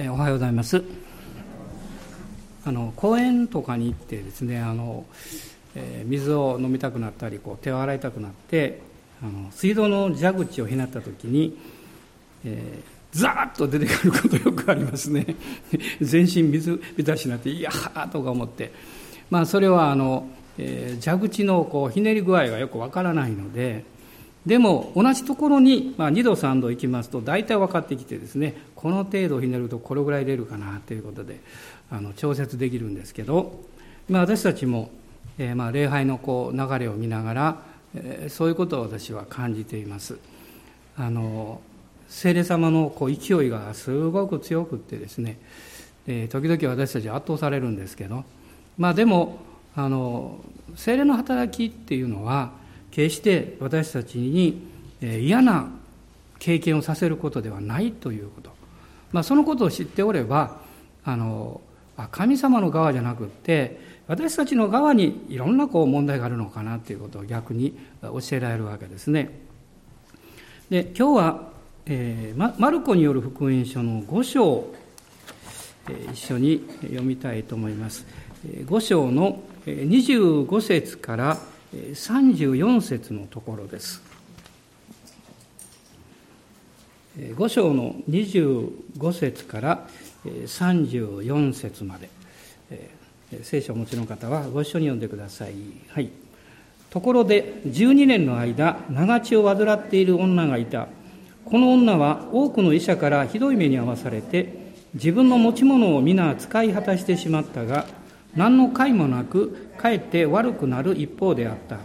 [0.00, 0.80] えおはようございます。
[2.64, 5.04] あの公園とかに行ってですねあの、
[5.74, 8.80] えー、水を飲みたくなったりこう手を洗いたくなって
[9.20, 11.58] あの水道の蛇口をひなった時に、
[12.44, 15.34] えー、ザーッと出てくることよくありますね。
[16.00, 18.70] 全身水浸しになっていやーとか思って。
[19.30, 20.28] まあそれはあの、
[20.58, 23.84] えー、蛇口のこうひねり具合がよくわからないので
[24.46, 31.40] でも同じところに、まあ、2度3度行きますと大体分かってきてですねこの程度ひねるとこれぐらい出るかなということで
[31.90, 33.60] あの調節できるんですけど、
[34.08, 34.90] まあ、私たちも、
[35.38, 37.62] えー、まあ礼拝のこう流れを見ながら、
[37.94, 40.18] えー、そういうことを私は感じています。
[40.96, 41.60] あの
[42.08, 45.38] 聖霊様のこう勢いがすごく強くってですね、
[46.06, 48.24] えー、時々私たち圧倒されるんですけど、
[48.78, 49.38] まあ、でも
[49.76, 50.38] あの
[50.74, 52.52] 聖霊の働きっていうのは
[52.90, 54.62] 決して私たちに
[55.00, 55.70] 嫌な
[56.38, 58.50] 経験をさせることではないということ、
[59.12, 60.60] まあ、そのことを知っておれば
[61.04, 61.60] あの
[62.10, 69.30] 神様の側じゃなくって私たちの側にいろんなこう問題があるのかなということを逆に教えられるわけですね。
[70.70, 71.48] で今日は、
[71.86, 74.64] えー、マルコによる福音書の5章、
[75.88, 78.06] えー、一緒に読みたいと思います。
[78.46, 81.38] 5章の25節から
[81.74, 84.02] 34節のところです。
[87.18, 89.86] 5章の25節から
[90.24, 92.08] 34節まで、
[93.42, 95.54] 聖書をお持ちの方はご一緒に読んでください。
[95.88, 96.10] はい。
[96.90, 100.88] ところで12年の間、長血を患っている女がいた。
[101.44, 107.86] この女は多くの医者からひどい目に遭わされて、自分の持ち物を皆使い果たしてしまったが、
[108.36, 111.78] 何の解もなくかえって悪くなる一方であった。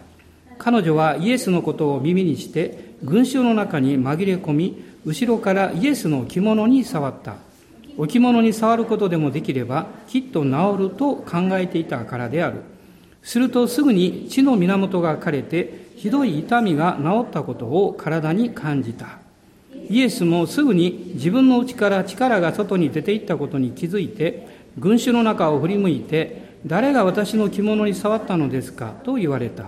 [0.57, 7.35] 彼女はイエスのことを耳にして群衆の中に紛れ込み後ろからイエスの着物に触った。
[7.97, 12.61] お着物に触ることでもできればきっと治ると考えていたからである。
[13.21, 19.19] するとすぐに血の源が枯れてひどい痛みが治ったことを体に感じた。
[19.89, 24.47] イエスもすぐに自分の内から力が外に出ていったことに気づいて
[24.77, 28.93] 群衆の中を振り向いて誰が私の着物に触ったのですか？
[29.03, 29.65] と言われた。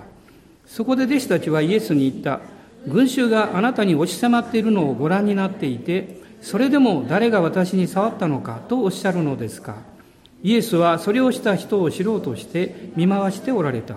[0.65, 2.39] そこで弟子たちはイエスに言った。
[2.87, 8.61] 群衆があなたに押し迫っているのをご覧になっていて、それでも誰が私に触ったのか？
[8.69, 9.77] とおっしゃるのですか？
[10.43, 13.95] イエスはそれをした人を知ろうとして見回しておられた。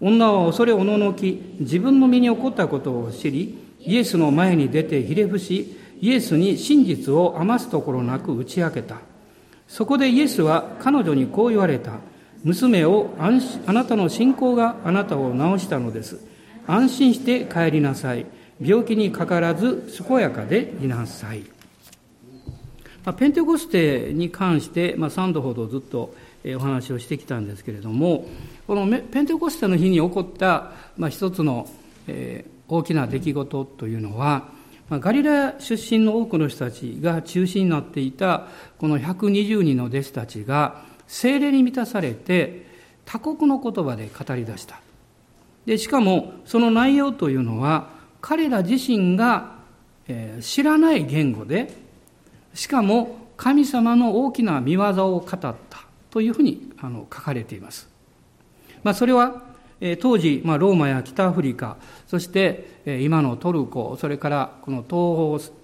[0.00, 8.98] 女は恐れおののき、自分の身に起こったことを知り、イエスの前に出てひれ伏し、イエスに真実を余すところなく打ち明けた。
[9.68, 11.92] そこでイエスは彼女にこう言われた。
[12.44, 13.30] 娘をあ
[13.72, 16.20] なたの信仰があなたを治したのです。
[16.66, 18.26] 安心して帰りなさい。
[18.60, 21.44] 病気にかからず健やかでいなさい。
[23.04, 26.14] まあ、ペンテコステに関して、まあ、3度ほどずっと
[26.56, 28.26] お話をしてきたんですけれども、
[28.66, 31.68] このペンテコステの日に起こった、まあ、一つの、
[32.08, 34.48] えー、大きな出来事というのは、
[34.88, 38.46] まあ、ガリラ出身の多くの人たちが中心になっていた
[38.78, 42.66] この120人の弟子たちが精霊に満たされて
[43.04, 44.80] 他国の言葉で語り出した。
[45.64, 47.88] で、しかもその内容というのは
[48.20, 49.56] 彼ら自身が
[50.40, 51.72] 知らない言語で、
[52.54, 54.82] しかも神様の大きな見業
[55.14, 55.56] を語った
[56.10, 57.88] というふうにあの書かれています。
[58.82, 59.42] まあ、それは
[60.00, 64.90] 当時、まあ、ローマや北アフリカ、そして今のトルコ、それからこの東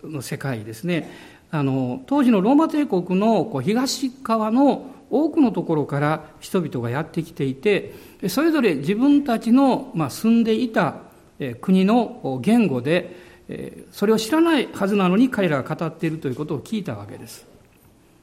[0.03, 1.11] 方の世界ですね、
[1.51, 7.93] あの当時のローマ帝国のこう東側の多くのところから人々がやってきていて
[8.29, 10.97] それぞれ自分たちの、住んでいた
[11.61, 13.15] 国の言語で
[13.93, 17.47] それを知らないはずなのに彼らが語っているということを聞いたわけです。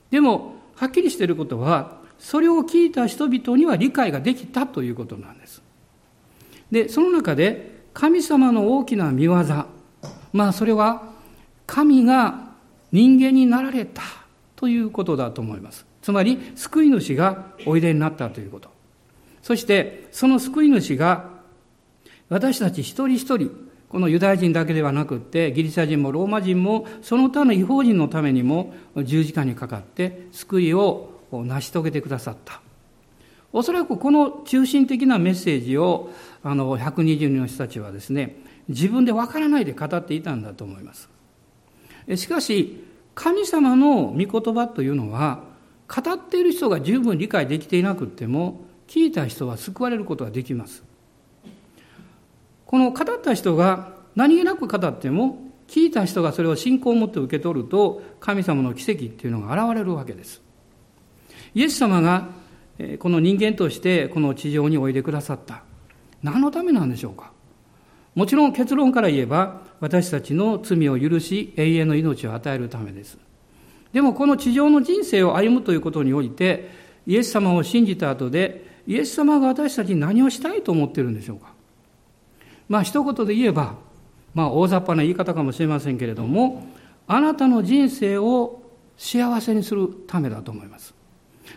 [0.10, 5.62] でもはっきりしていることはそれを聞いた人々には理解ができたということなんです。
[6.72, 9.36] でその中で神様の大きな見業
[10.34, 11.12] まあそれは
[11.68, 12.50] 神が
[12.92, 14.02] 人間になられた
[14.56, 15.89] ということだと思います。
[16.10, 18.70] つまり救い主がおいでになったということ。
[19.44, 21.30] そしてその救い主が
[22.30, 23.52] 私たち一人一人
[23.90, 32.60] このユダヤ人だけではなくってギリシャ人もローマ人もその他の違法人のためにも十字架にかかって救いを成し遂げてくださった。
[33.54, 36.10] おそらくこの中心的なメッセージを
[36.42, 38.36] あの120人の人たちはですね
[38.68, 41.08] 自分でわからないで語っていたんだと思います。
[42.16, 42.84] しかし
[43.14, 45.49] 神様の御言葉というのは
[45.94, 50.84] 語っている人が十分理解できていなくっても聞いた人は救われることができます
[52.66, 60.42] この語った人が何気なく語っても聞いた人がそれを信仰を持って受け取ると、神様の奇跡っていうのが現れるわけです。
[61.54, 62.28] イエス様が
[62.98, 65.62] この人間としてこの地上においでくださった。
[66.24, 67.32] 何のためなんでしょうか？
[68.16, 73.20] もちろん結論から言えば、私たちの罪を許し、永遠の命を与えるためです。
[73.94, 76.70] でもこの地上の人生を歩むということにおいて、
[77.08, 81.54] イエス様を信じた後で、イエス様が私たちに何をしたいと思っているんでしょうか？
[82.68, 83.76] まあ一言で言えば、
[84.34, 86.68] まあ大雑把な言い方かもしれませんけれども、
[87.08, 88.62] あなたの人生を
[88.98, 90.94] 幸せにするためだと思います。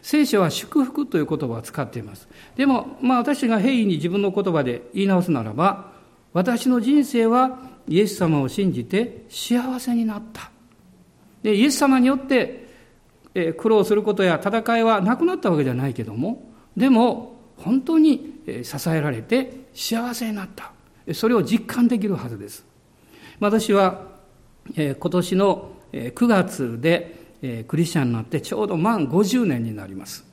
[0.00, 2.28] 聖書は祝福という言葉を使っています。
[2.56, 5.92] でも、まあ私が平易に自分の言葉で言い直すならば、
[6.32, 7.58] 私の人生は
[7.88, 10.51] イエス様を信じて幸せになった。
[11.42, 12.62] で、イエス様によって、
[13.34, 20.72] え苦労することや戦いはなくなったわけじゃないけども、でも、本当に支えられて幸せになった。
[21.14, 22.64] それを実感できるはずです。
[23.40, 24.12] 私は、
[24.76, 30.24] え今年の9月で、えクリスチャンになってちょうど満50年になります。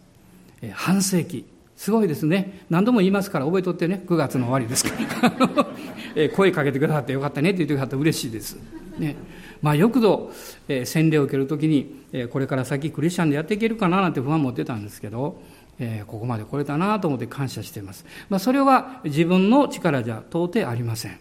[0.62, 1.46] え半世紀。
[1.80, 2.66] すごいですね。
[2.70, 4.04] 何度も言いますから覚えとってね。
[4.06, 4.92] 9月の終わりですか
[5.22, 6.28] ら。
[6.36, 8.58] 声かけてくださってよかったねって言ってくださって嬉しいです。
[9.00, 9.16] ね。
[9.62, 10.32] まあよくぞ、
[10.68, 15.42] え洗礼を受けるときに、えこれから先クリスチャンでやっていけるかななんて不安持ってたんですけど、
[15.80, 18.06] えここまで来れたなと思って感謝しています。
[18.30, 21.18] まあそれは自分の力じゃ到底ありません。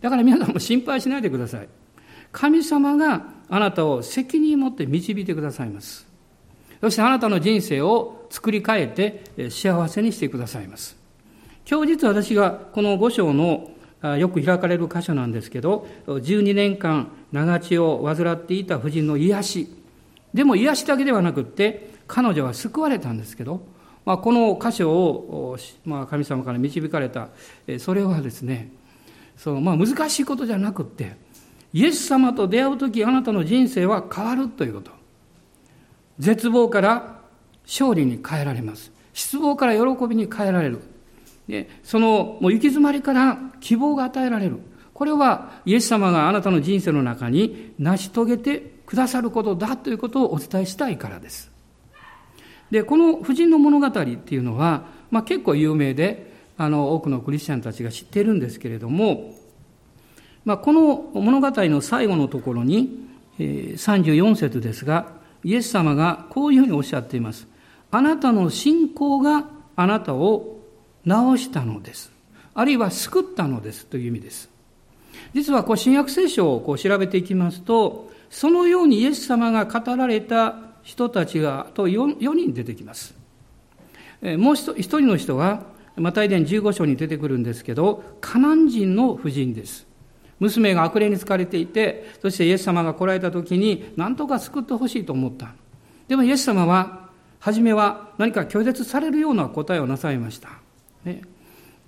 [0.00, 1.68] だから皆さんも心配しないでください。
[2.32, 6.06] 神様があなたを責任持って導いてくださいます。
[6.80, 10.96] そしてあなたの人生を作り変えて幸せにしてくださいます。
[11.68, 13.70] 今日実は私がこの五章の
[14.18, 19.76] よく開かれる箇所なんですけど、12年間長血を患っていた婦人の癒し。
[20.34, 23.62] でも癒しだけではなくって、彼女は救われたんですけど、
[24.04, 27.28] まあ、この箇所を、まあ、神様から導かれた、
[27.78, 28.70] それはですね、
[29.36, 31.16] そのまあ難しいことじゃなくって、
[31.72, 34.90] イエス様と出会うときあなたの人生は変わるということ。
[36.18, 37.20] 絶望から
[37.64, 38.92] 勝利に変えられます。
[39.12, 40.80] 失望から喜びに変えられる。
[41.48, 44.58] でそのもう行き詰まりから希望が与えられる。
[44.92, 51.50] これはイエス様があなたの人生の中に成し遂げてくださることだということをお伝えしたいからです。
[52.70, 59.34] で、この婦人の物語っていうのは、まあ、結構有名で、あの、多くのクリスチャンたちが知っているんですけれども、
[60.44, 63.06] まあ、この物語の最後のところに、
[63.38, 65.12] えー、34節ですが、
[65.44, 67.46] イエス様がこういうふうにおっしゃっています。
[67.90, 69.44] あなたの信仰が
[69.76, 70.55] あなたを
[71.06, 72.12] 治したのです。
[72.54, 74.50] あるいは救ったのですという意味です。
[75.34, 83.14] 実はこう新約聖書をこう調べていきますと、そのようにイエス様が語られた人たちがと 4, 4人出てきます。
[84.22, 85.64] もう一人の人は、
[85.96, 89.86] マタイ伝15章に出てくるんですけど、カナン人の婦人です。
[90.38, 95.54] 娘が悪霊に疲れていて、そしてイエス様が来られた時に、何とか救ってほしいと思った。
[96.08, 97.08] でもイエス様は、
[97.40, 100.65] 初めは何か拒絶されるような答えをなさいました。
[101.06, 101.22] ね、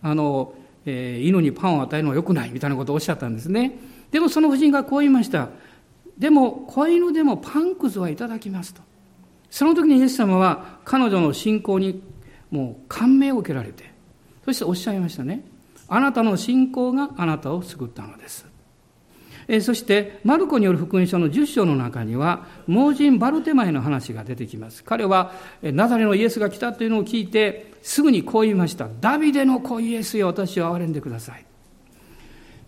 [0.02, 0.54] あの、
[0.86, 3.78] えー、犬にパンを与えるのは良くないみたいなことをおっしゃったんですね。
[4.10, 5.50] でもその夫人がこう言いました。
[6.16, 8.80] でも、子犬でもパンくずはいただきますと。
[9.50, 12.02] その時にイエス様は彼女の信仰に
[12.50, 13.92] もう感銘を受けられて、
[14.44, 15.44] そしておっしゃいましたね。
[15.88, 18.46] あなたの信仰があなたを救ったのです。
[19.48, 24.84] えそして、マルコによる福音書の10章の中には、盲人バルテマイの話が出てきます。
[24.84, 28.88] 彼は、ナザレのイエスが来たというのを聞いて、すぐにこう言いました。
[29.00, 31.46] ダビデの子イエスよ、私を憐れんでください。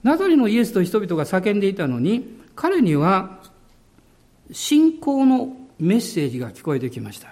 [0.03, 3.43] ナザレのイエスと人々が叫んでいたのに、彼には、
[4.51, 7.29] 信仰のメッセージが聞こえてきました。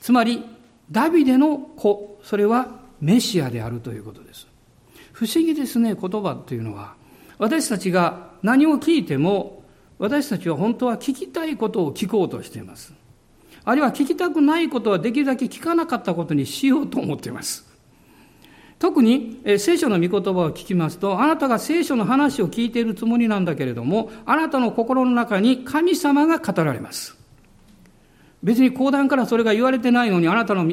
[0.00, 0.44] つまり、
[0.88, 4.46] ダビデの子、それはメシアであるということです。
[5.12, 6.94] 不思議ですね、言葉というのは。
[7.38, 9.62] 私たちが何を聞いても、
[9.98, 12.94] 私たちは本当は聞きたいことを聞こうとしています。
[13.64, 17.66] あるいは聞きたくないことはできるだけ聞かなかったことにしようと思っています。
[18.78, 27.18] 特に、聖書の御言葉を聞きますと、あなたが聖書の話を聞いているつもりなんだけれども、あなたの心の中に神様が語られます。
[28.40, 30.64] 別に講談からそれが言われてないのに、あなたの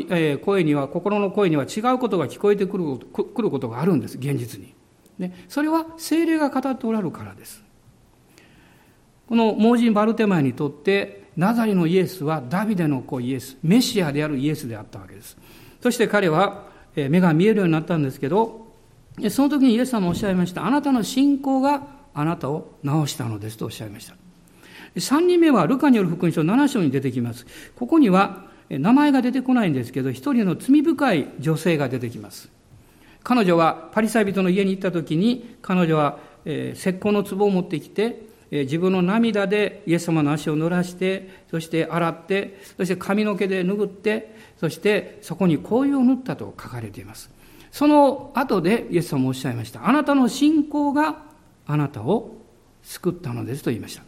[0.41, 4.75] 声には、心の声には違うことが聞こえてくることがあるんです、現実に。
[5.19, 7.63] ね、それは精霊が語っておられるからです。
[9.27, 15.37] この盲人バルテマイにとって、ナザリのイエスはダビデの子イエス、メシアであるイエスであったわけです。
[15.81, 18.73] そして彼は目が見えるようになったんですけど、
[19.29, 20.65] その時にイエス様おっしゃいました。
[20.65, 24.15] あなたの信仰があなたを治したのですとおっしゃいました。
[24.95, 27.45] 3人目はルカによる福音書7章に出てきます。
[27.75, 32.49] ここには名前が出てこないんですけど、一人の罪深い女性が出てきます。
[33.25, 47.29] 彼女はパリサイ人の家に行った時に、彼女は、えー、石膏の壺を持ってきてえ、自分の涙でイエス様の足を濡らして、そして洗って、そして髪の毛で拭って、そしてそこに香油を塗ったと書かれています。
[47.71, 49.87] その後でイエス様もおっしゃいました。
[49.87, 51.23] あなたの信仰が
[51.67, 52.35] あなたを
[52.83, 54.03] 救ったのですと言いました。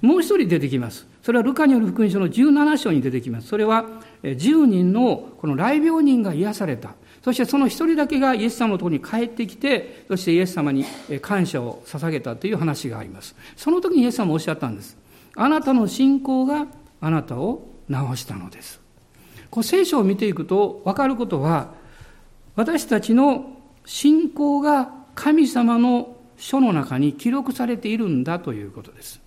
[0.00, 1.06] もう一人出てきます。
[1.22, 3.48] それはルカによる福音書の17章に出てきます。
[3.48, 3.84] それは
[4.22, 6.94] 10人のこの来病人が癒された。
[7.22, 10.84] そしてその一人だけがイエス様のところに帰ってきて、そしてイエス様に
[11.20, 13.34] 感謝を捧げたという話があります。
[13.56, 14.96] その時にイエス様おっしゃったんです。
[15.36, 16.66] あなたの信仰が
[17.00, 18.80] あなたを治したのです。
[19.50, 21.74] こう聖書を見ていくと分かることは、
[22.56, 29.20] 私たちの信仰が神様の書の中に記録されているんだということです。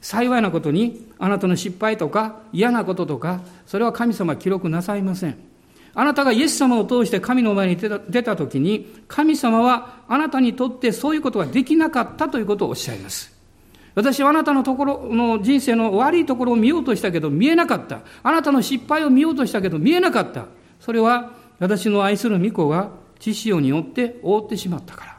[0.00, 5.55] 幸いなことに、あなたの失敗とか嫌なこととか、それは神様は記録なさいません。
[5.98, 13.34] あなたがイエス様を通して神の前に出た時に、神様はあなたにとってそういうことができなかったということをおっしゃいます。
[13.94, 18.02] 私はあなたのところの人生の悪いところを見ようとしたけど見えなかった。
[18.22, 20.48] あなたの失敗を見ようとしたけど見えなかった。
[20.80, 25.16] それは私の愛する御子が知潮によって覆ってしまったから。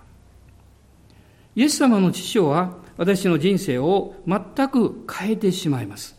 [1.55, 6.16] イエス様の知潮は私の人生を全く変えてしまいます。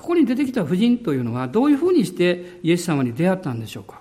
[0.00, 4.00] ここに出てきた婦人というのはどういうふうにしてイエス様に出会ったんでしょうか？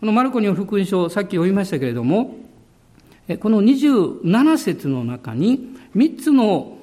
[0.00, 2.36] このマルコによる福音書、さっき読みましたけれども、
[3.38, 6.78] この27節の中に3つの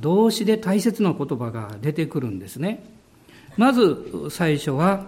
[0.00, 2.84] 動詞で大切な言葉が出てくるんですね。
[3.56, 5.06] まず最初は、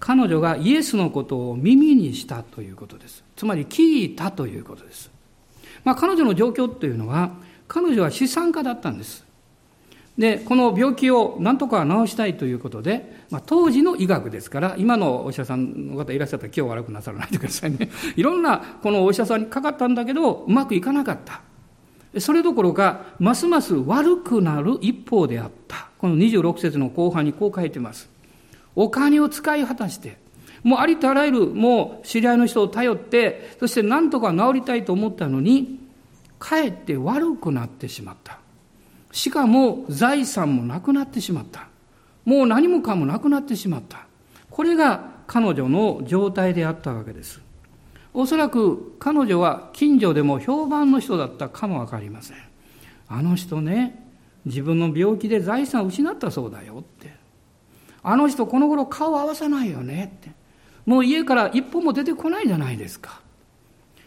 [0.00, 3.22] 彼女がイエスのことを耳にしたということです。
[3.36, 5.10] つまり聞いたということです。
[5.84, 7.32] まあ、彼女の状況というのは、
[7.68, 9.24] 彼女は資産家だったんです。
[10.18, 17.88] で、この病気を何とか治したいということで、まあ、当時の医学ですから、今のお医者さんの方いらっしゃったら気を悪くなさらないでくださいね。
[18.16, 21.40] いろんなこのお医者さんにかかったんだけど、うまくいかなかった。
[22.20, 25.88] それどころか、ますます悪くなる一方であった。
[25.98, 28.10] この26節の後半にこう書いてます。
[28.74, 30.16] お金を使い果たして、
[30.64, 35.78] もうありとあらゆる、もう知り合いの人を頼って、そして何とか治りたいと思ったのに、
[36.40, 38.40] かえって悪くなってしまった。
[39.10, 41.68] しかも財産もなくなってしまった。
[42.24, 44.06] もう何もかもなくなってしまった。
[44.50, 47.40] これが彼女の状態であったわけです。
[48.12, 52.36] おそらく彼女は近所でも評判の人だったかもわかりません。
[53.08, 54.04] あの人ね、
[54.44, 57.14] 自分の病気で財産を失ったそうだよって。
[58.02, 60.30] あの人この頃顔合わさないよねって。
[60.84, 63.20] もう家から一歩も出てこないじゃないですか。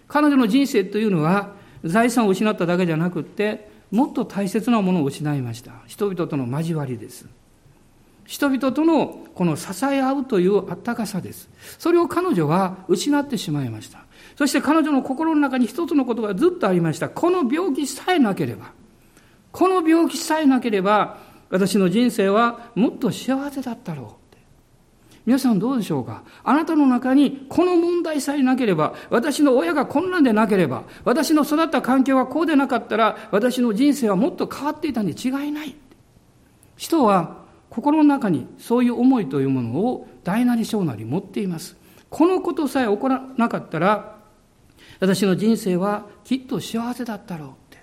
[0.08, 1.54] 彼女の人生というのは
[1.84, 5.74] 財産を失っただけじゃなくって、もっと大切なものを失いました。
[5.86, 7.28] 人々との交わりです。
[8.26, 11.50] 人々とのこの支え合うというあったかさです。
[11.78, 14.06] それを彼女は失ってしまいました。
[14.38, 17.10] そして彼女の心の中に一つのことがずっとありました。
[17.10, 18.72] この病気さえなければ、
[19.52, 21.18] この病気さえなければ、
[21.50, 24.21] 私の人生はもっと幸せだったろう。
[25.26, 26.24] 皆さんどうでしょうか？
[26.44, 35.76] あなたの中にこの問題さえなければ、私の親がこんなんでなければ、私の育った環境がこうでなかったら、私の人生はもっと変わっていたに違いない。
[36.76, 41.78] 人は心の中にそういう思いというものを大なり小なり持っています。
[42.10, 44.18] このことさえ起こらなかったら、
[45.00, 47.78] 私の人生はきっと幸せだったろうって。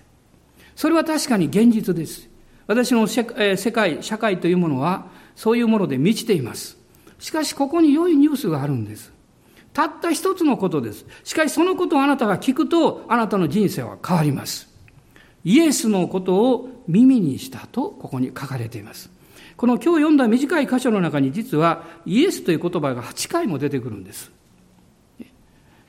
[0.74, 2.28] それは確かに現実です。
[2.66, 6.77] 私の世界、社会というものはそういうもので満ちています。
[7.18, 9.12] しかしここに良いニュースがあるんです。
[9.72, 11.04] たった一つのことです。
[11.24, 14.68] しかしそのことをあなたが聞くと、あなたの人生は変わります。
[15.44, 19.10] イエスのことを耳にしたと、ここに書かれています。
[19.56, 24.30] この今日読んだ短い箇所の中に実はイエスという言葉が8回も出てくるんです。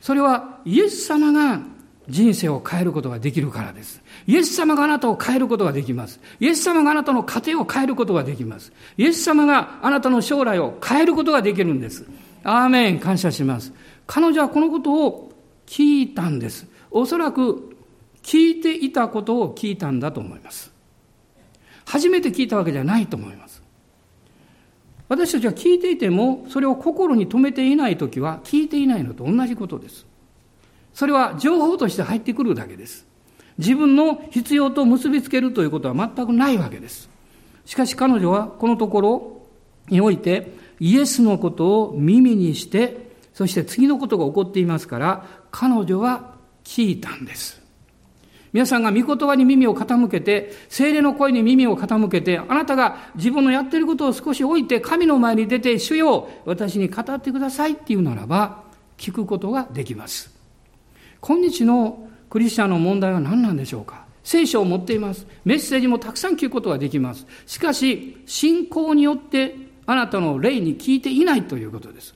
[0.01, 1.61] それはイエス様が
[2.09, 4.01] 人生を変えることができるからです。
[4.27, 6.19] イエス様があなたを変えることができます。
[6.39, 8.71] イエス様があなたの家庭を変えることができます。
[8.97, 12.05] イエス様があなたの将来を変えることができるんです。
[12.43, 13.73] アーメン、感謝します。
[14.07, 15.31] 彼女はこのことを
[15.65, 16.67] 聞いたんです。
[16.91, 17.75] おそらく
[18.23, 20.71] 聞いていたことを聞いたんだと思います。
[21.85, 23.61] 初めて聞いたわけじゃないと思います。
[25.07, 30.05] 私たちは聞いていても、それを心に留めていないときは、聞いていないのと同じことです。
[30.93, 33.05] それは情報として入ってくるだけです。
[33.57, 37.09] 自分の必要と結びつけるということは全くないわけです。
[37.65, 39.41] しかし彼女はこのところ
[39.89, 47.59] においてイエスのことを耳にして、そして次のことが起こっていますから、彼女は聞いたんです。
[48.51, 58.63] 皆さんが御言葉に耳を傾けて、精霊の声に耳を傾けて、あなたが自分のやっていることを少し置いて、神の前に出て、主よ、私に語ってくださいっていうならば、
[58.97, 60.38] 聞くことができます。
[61.21, 64.05] 今日のクリスチャンの問題は何なんでしょうか？
[64.23, 65.25] 聖書を持っています。
[65.43, 67.25] メッセージもたくさん聞くことができます。
[67.45, 72.13] しかし、信仰によってあなたの霊に聞いていないということです。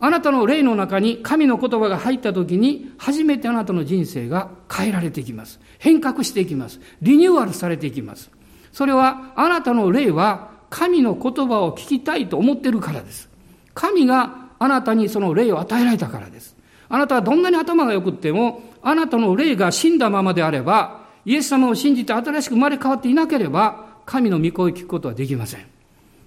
[0.00, 5.60] あなたの霊の中に神の言葉が入った時に、初めてあなたの人生が変えられていきます。
[5.78, 6.80] 変革していきます。
[7.00, 8.28] リニューアルされていきます。
[8.72, 13.28] それは、あなたの霊は神の言葉を聞きたいと思っているからです。
[13.74, 16.56] 神があなたにその霊を与えられたからです。
[16.92, 25.64] あなたはどんなに頭が良くっても、あなたの霊が死んだままであれば、イエス様を信じて新しく生まれ変わっていなければ、神の御声を聞くことはできません。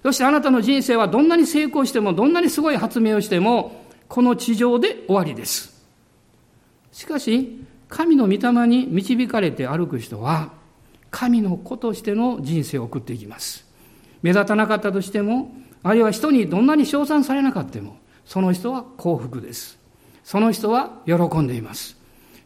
[0.02, 5.86] そしてあなたの人生はどんなに成功しても、どんなにすごい発明をしても、この地上で終わりです。
[6.90, 10.50] しかし、神の御霊に導かれて歩く人は、
[11.12, 13.64] 神の子としての人生を送っていきます。
[14.20, 15.54] 目立たなかったとしても、
[15.84, 19.85] あるいは人にどんなに称賛されなかったも、その人は幸福です。
[20.26, 21.96] その人は喜んでいます。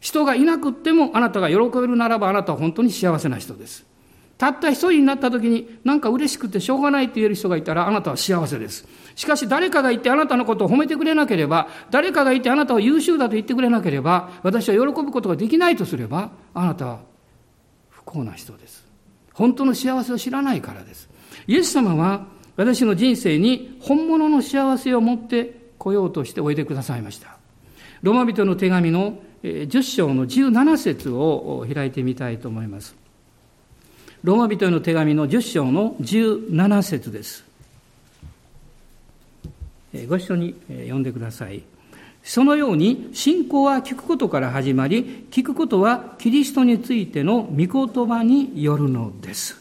[0.01, 3.87] 人がいなくってもあなたが喜べるならばあなたは本当に幸せな人です。
[4.37, 8.85] たった一人になった時になんか嬉しくてしょうがないって言える人がいたらあなたは幸せです。
[9.15, 16.99] しかし誰かがいてあなたのことを褒めてくれなければ、誰かがいてあなたを優秀だと言ってくれなければ、私は喜ぶことができないとすれば、あなたは
[17.89, 18.85] 不幸な人です。
[19.33, 21.09] 本当の幸せを知らないからです。
[21.47, 27.40] イエス様は私の人生に本物の幸せを持って来ようとしておいでくださいました。
[28.03, 32.95] ローマ人の手紙の10章の17節を開いてみたいと思います。
[34.23, 37.43] ローマ人への手紙の10章の17節です。
[40.07, 41.63] ご一緒に読んでください。
[42.23, 49.59] そのように信仰は聞くことから始まり、聞くことはキリストについての御言葉によるのです。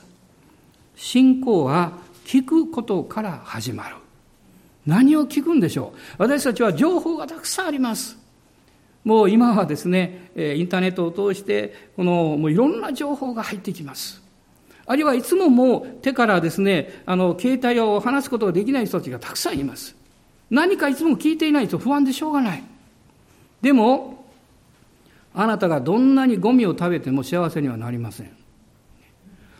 [0.94, 1.92] 信仰は
[2.26, 3.96] 聞くことから始まる。
[4.86, 8.19] 何を聞くんでしょう私たちは情報がたくさんあります。
[9.04, 14.22] もう今はですね、インターネットを通して、このもういろんな情報が入ってきます。
[14.86, 19.96] あるいはいつももう手からですね、あの、携帯を離すことができない人たちがたくさんいます。
[20.50, 22.64] 何かいつも聞いていないと不安でしょうがない。
[23.62, 24.26] でも、
[25.32, 28.30] あなたがどんなにゴミを食べても幸せにはなりません。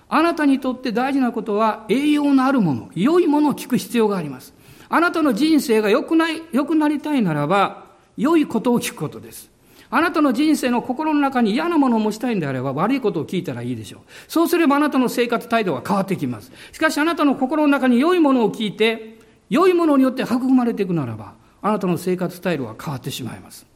[0.08, 4.52] あなたにとって大事なことは栄養のあるもの、良いものを聞く必要があります。
[4.88, 9.50] あなたの人生が良くない、良くなりたいならば、良いことを聞くことです。
[9.92, 14.00] あなたの人生の心の中に嫌なものを持ちたいんであれば悪いことを聞いたらいいでしょう。
[14.28, 16.52] そうすればあなたの生活態度が変わってきます。
[16.72, 19.18] しかしあなたの心の中に良いものを聞いて、
[19.48, 23.66] 良いものによって育まれていくならば、あなたの生活スタイルは変わってしまいます。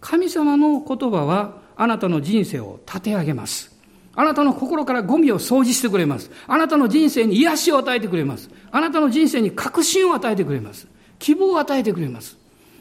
[0.00, 3.70] 神様の言葉はあなたの人生を立て上げます。
[4.16, 6.32] あなたの心からゴミを掃除してくれます。
[6.48, 8.50] あなたの人生に癒しを与えてくれます。
[8.72, 10.88] あなたの人生に確信を与えてくれます。
[11.20, 12.39] 希望を与えてくれます。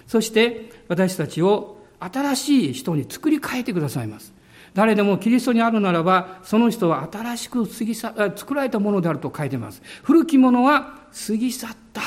[0.10, 4.34] そして私たちを新しい人に作り変えてくださいます。
[4.74, 9.84] 誰でもキリストにあるならば、その人は新しく過ぎ去作られたものであると書いてます。
[10.02, 12.02] 古きものは過ぎ去った。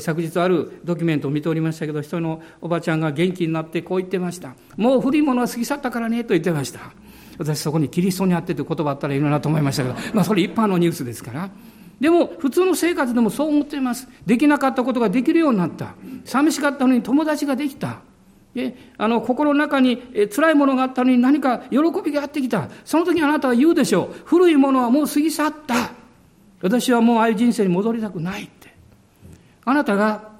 [0.00, 4.54] 昨日あるドキュメントを見ておりましたけど、一人のおばちゃんが元気になってこう言ってました。
[4.76, 6.92] もう古いものは過ぎ去ったからね、と言ってました。
[7.38, 11.48] 私そこにキリストにあってという言葉あったらいいなと思いましたけど、まあそれ一般のニュースですから。
[12.00, 14.08] でも普通の生活でもそう思っています。
[14.24, 15.94] できなかったことができるようになった。
[16.24, 18.00] 寂しかったのに友達ができた。
[18.96, 20.02] あの心の中に
[20.34, 22.68] 辛いものがあったのに何か喜びがやってきた。
[22.84, 24.22] その時あなたは言うでしょう。
[24.24, 25.92] 古いものはもう過ぎ去った。
[26.60, 28.74] 私はもうああいう人生に戻りたくないって。
[29.64, 30.30] あなたが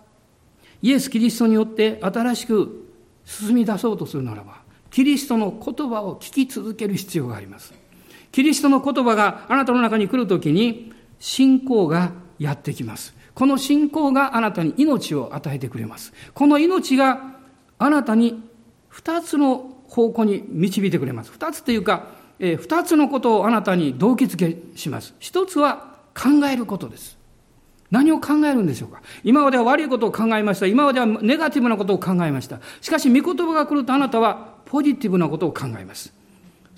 [0.81, 2.89] イエス・キリストによって新しく
[3.25, 7.75] 進み出そうとするならば、キリストの言葉を聞き続ける必要があります。
[8.33, 13.15] キリストの言葉があなたの中に来るときに、信仰がやってきます。
[13.35, 16.13] この信仰があなたに命を与えてくれます。
[16.35, 17.37] この命が
[17.79, 18.43] あなたに
[18.89, 21.31] 二つの方向に導いてくれます。
[21.31, 25.15] 二つというか、えー、二つのことをあなたに動機づけします。
[25.19, 27.17] 一つは考えることです。
[27.91, 30.67] 何を考えるんでしょうか今までは悪いことを考えました。
[30.67, 32.61] 今まではネガティブなことを考えました。
[32.81, 36.13] しかし、御言葉が来るとあなたはポジティブなことを考えます。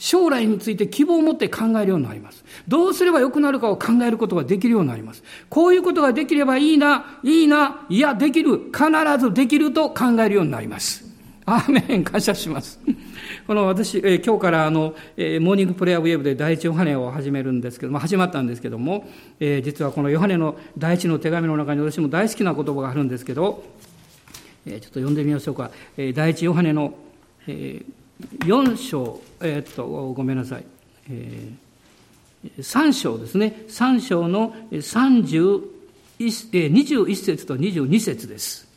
[0.00, 2.42] 将来について希望を持って考えるようになります。
[2.66, 5.22] どうすれば良くなるかを考えることができるようになります。
[5.50, 8.86] こういうことができればいいな、いいな、いや、できる、必
[9.18, 11.04] ずできると考えるようになります。
[11.44, 12.80] アーメン、感謝します。
[13.46, 19.06] この私、えー、今日からあの、えー、 Morning Prayer Wave で第一ヨハネを始めるんですけども、始まったんですけども、
[19.38, 23.64] えー、実はこのヨハネの第一の手紙の中に私も大好きな言葉があるんですけど、
[24.64, 25.70] え、ちょっと読んでみましょうか。
[25.98, 26.94] え、第一ヨハネの、
[27.46, 27.92] えー、
[28.40, 30.64] 4章、え、っと、ごめんなさい。
[31.10, 33.64] えー、3章ですね。
[33.68, 35.62] 3章の31、
[36.18, 38.68] 21節と22節です。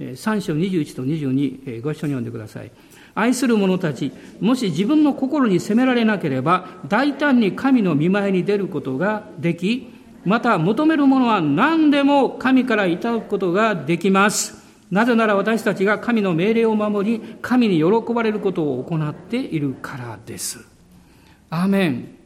[0.00, 2.70] 3章21と22、ご一緒に読んでください。
[3.14, 9.88] 愛する者たち、もし自分の心に責められなければ、大胆に神の見舞いに出ることができ、
[10.24, 14.59] また求めるものは何でも神からいただくことができます。
[14.90, 20.64] なぜなら私たちが神の命令を守り、神に喜ばれることを行っているからです。
[21.48, 22.16] アーメン。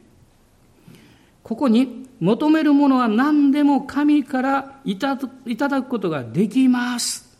[1.42, 7.36] ここに求めるものは何でも神からいただくことができます。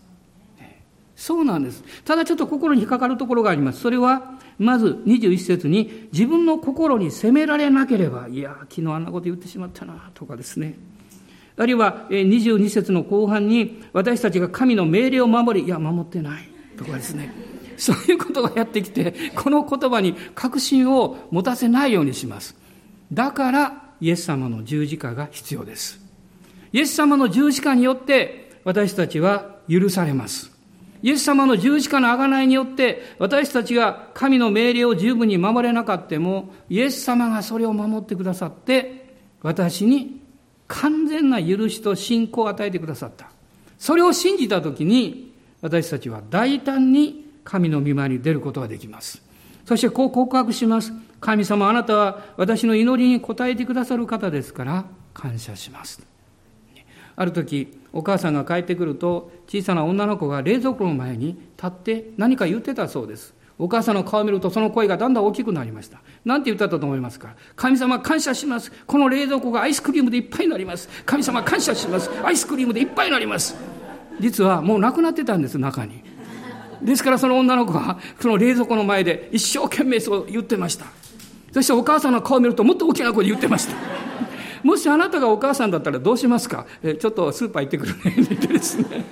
[1.16, 1.82] そうなんです。
[2.04, 3.80] ただちょっと心に引っかかるところがあります。
[3.80, 10.74] それは、まず21節に自分の心に責められなければ、いや、昨日あんなこと言ってしまったな、とかですね。
[11.56, 17.32] あるいは22節の後半に私たちが神の命令を守り、いや、守ってない、とかですね。
[17.76, 22.56] そういうことがやってきて、この言葉に確信を持たせないようにします。
[23.12, 26.00] だから、イエス様の十字架が必要です。
[26.72, 30.50] イエス様の十字架によって私たちは許されます。
[31.04, 40.23] イエス様の十字架の贖いによって私たちが神の命令を十分に守れなかったもイエス様がそれを守ってくださって私に
[40.74, 43.30] 完全な許しと信仰を与えてくださった。
[43.78, 49.22] それを信じたときに私たちは大胆に神の御前に出ることができます。
[49.66, 50.92] そしてこう告白します。
[51.20, 54.84] 神様あなたは私の祈りに応えてくださる方ですから
[55.14, 56.04] 感謝します。
[57.16, 63.32] ある時お母さんが帰ってくると小さな女の子が冷蔵庫の前に立って何か言ってたそうです。
[63.58, 66.00] お母さんの顔を見るとその声がだんだん大きくなりました。
[66.24, 67.34] なんて言ったと思いますか？
[67.54, 68.72] 神様感謝します。
[68.86, 70.88] この冷蔵庫がアイスクリームでいっぱいになります。
[71.06, 72.10] 神様感謝します。
[72.24, 73.54] アイスクリームでいっぱいになります。
[74.20, 76.02] 実はもうなくなってたんです、中に。
[76.82, 80.86] ですからその女の子はその冷蔵庫の前で一生懸命そう言ってました。
[81.52, 83.76] そしてお母さんの顔を見るともっと大きな声で言ってました。
[84.64, 86.66] もしあなたがお母さんだったらどうしますか？
[86.82, 88.14] えちょっとスーパー行ってくるね。
[88.16, 89.04] 言 ってですね。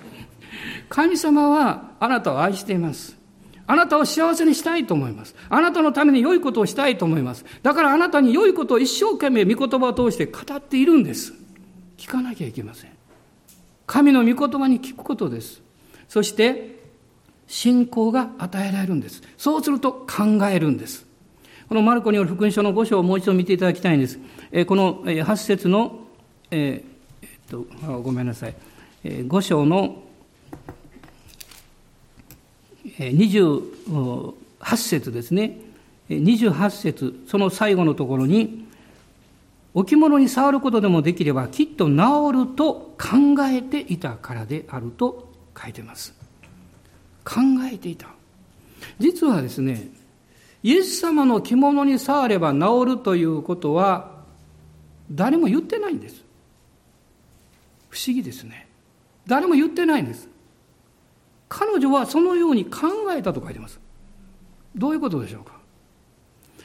[0.88, 3.21] 神様はあなたを愛しています。
[3.66, 5.34] あなたを幸せにしたいと思います。
[5.48, 7.44] あなたのために良いことをしたいと思います。
[7.62, 11.32] だからあなたに良いことを一生懸命御言葉を通して語っているんです。
[11.96, 12.90] 聞かなきゃいけません。
[13.86, 15.62] 神の御言葉に聞くことです。
[16.08, 16.82] そして、
[17.46, 19.22] 信仰が与えられるんです。
[19.36, 21.06] そうすると考えるんです。
[21.68, 24.18] このマルコによる福音書の5章をもう一度見ていただきたいんです。
[24.66, 26.00] この8節の、
[26.50, 26.84] え、
[27.22, 27.66] えっと、
[28.00, 28.54] ごめんなさい。
[29.04, 30.01] 5章の
[32.98, 35.58] 28節ですね。
[36.08, 38.66] 28節その最後のところに、
[39.74, 41.96] 置物に触ることでもできればきっと治
[42.32, 46.14] ると考えていたからであると書いてます。
[47.24, 48.08] 考えていた。
[48.98, 49.88] 実はですね、
[50.62, 54.12] イエス様の着物に触れば治るということは
[55.10, 56.22] 誰も言ってないんです。
[57.90, 58.68] 不思議ですね。
[59.26, 60.28] 誰も言ってないんです。
[61.54, 63.78] 彼女はそのように考えたと書いてます。
[64.74, 65.60] どういうことでしょうか？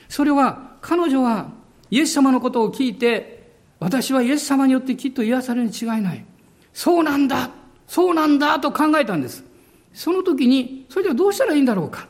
[0.07, 1.51] それは彼女は
[1.91, 6.25] イエス様のことを聞いて私はイエス様によってきっと癒されるに違いない。
[6.71, 7.49] そうなんだ
[7.85, 9.43] そうなんだと考えたんです。
[9.93, 12.07] その時にそれではどうしたらいいんだろうか？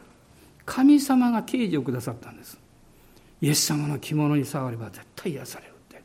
[0.64, 2.60] 神様が啓示をくださったんです。
[3.42, 6.04] イエス様の着物に触れば絶対癒されるって。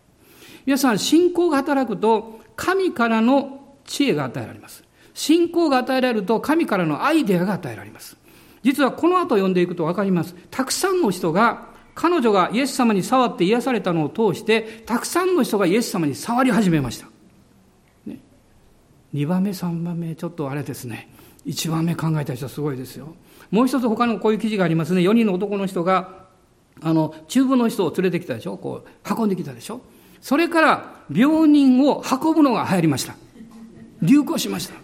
[0.65, 4.85] 皆さん、信仰が働くと、神からの知恵が与えられます。
[5.15, 8.17] 信仰が与えられると、神からのアイデアが与えられます。
[8.63, 10.35] 実はこの後読んでいくと分かります。
[10.51, 17.07] たくさんの人が、彼女がイエス様に触って癒されたのを通して、たくさんの人がイエス様に触り始めました。
[18.07, 18.19] ね、
[19.13, 21.11] 2番目、3番目、ちょっとあれですね。
[21.45, 23.15] 1番目考えた人はすごいですよ。
[23.51, 25.03] もう一つ他のこういう記事がありますね。
[25.03, 26.23] 4人の男の人が、
[26.81, 28.57] あの、中部の人を連れてきたでしょ？
[28.57, 29.83] こう、運んできたでしょ？
[30.23, 33.17] それから病人を運ぶのが流行りました。
[34.01, 34.75] 流行しました。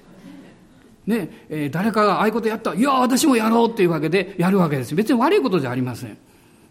[1.08, 2.74] ね、えー、誰かがああいうことやった。
[2.74, 4.94] いや、私もやろうっていうわけでやるわけです。
[4.94, 6.18] 別に悪いことじゃありません。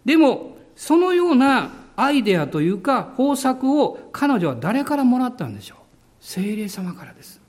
[0.05, 5.77] でも、そのようなアイデアというか方策を彼女は誰からもらったんでしょう
[6.21, 7.41] 精霊様からです。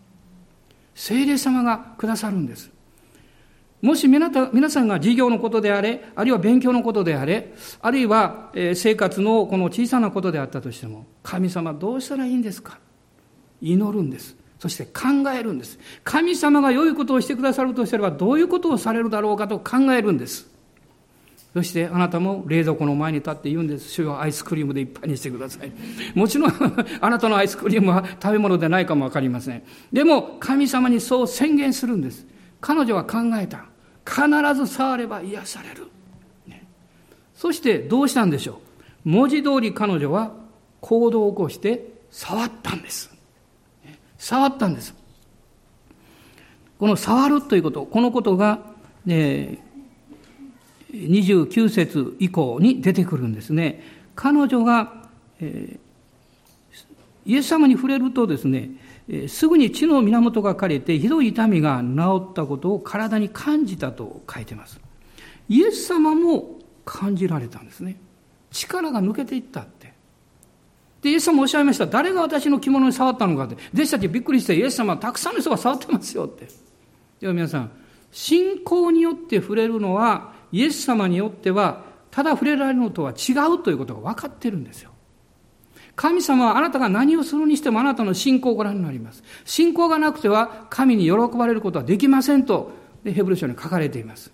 [0.94, 2.70] 精霊様がくださるんです。
[3.82, 4.30] もし皆
[4.70, 12.78] さんが事業のことであれ、あるいは勉強のことであれ、あるいは生活のこの小さなことであったとしても、神様どうしたらいいんですか？
[13.60, 14.37] 祈るんです。
[14.58, 15.78] そして考えるんです。
[16.04, 20.48] 神様が良いことをしてくださるとしたらどういうことをされるだろうかと考えるんです。
[21.54, 23.88] そしてあなたも冷蔵庫の前に立って言うんです。
[23.88, 25.72] 主よアイスクリームでいっぱいにしてください。
[26.14, 26.52] もちろん
[27.00, 29.62] あなたのアイスクリームは食べ物でないかもわかりません。
[29.92, 32.26] でも神様にそう宣言するんです。
[32.60, 33.64] 彼女は考えた。
[34.04, 35.86] 必ず触れば癒される。
[36.46, 36.66] ね、
[37.34, 38.60] そしてどうしたんでしょ
[39.04, 39.08] う。
[39.08, 40.32] 文字通り彼女は
[40.80, 43.17] 行動を起こして触ったんです。
[44.18, 44.94] 触ったんです。
[46.78, 48.60] この触るということ、このことが、
[49.04, 49.58] ね、
[50.92, 53.82] 29節以降に出てくるんですね。
[54.14, 55.08] 彼女が、
[55.40, 58.70] えー、イエス様に触れるとですね、
[59.08, 64.80] えー、すぐに血の源が枯れてひどい痛みが治ったことを体に感じたと書いてます。
[65.48, 67.96] イエス様も感じられたんですね。
[68.50, 69.87] 力が抜けていったって。
[71.02, 71.86] で、イエス様もおっしゃいました。
[71.86, 73.56] 誰が私の着物に触ったのかって。
[73.72, 76.48] 弟子たちびっくりして、イエス様はたくさんの人が触ってますよって。
[77.20, 77.70] では皆さん、
[78.10, 84.90] 信仰によって触れるのは、イエス様によっては、ただ触れられるのとは違うということが分かってるんですよ。
[85.94, 89.22] 神様はあなたが何をするにしてもあなたの信仰をご覧になります。
[89.44, 92.70] 信仰がなくては神に喜ばれることはできませんと、
[93.04, 94.32] ヘブル書に書かれています。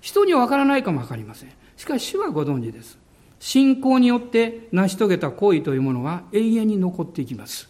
[0.00, 1.50] 人には分からないかも分かりません。
[1.76, 3.01] しかし主はご存知です。
[3.42, 7.68] 信仰によって成し遂げた行為というものは永遠に残っていきます。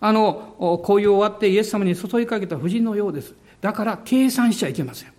[0.00, 3.34] あの、行為を終わってイエス様に注いかけた夫人のようです。
[3.62, 5.12] だから計算しちゃいけません。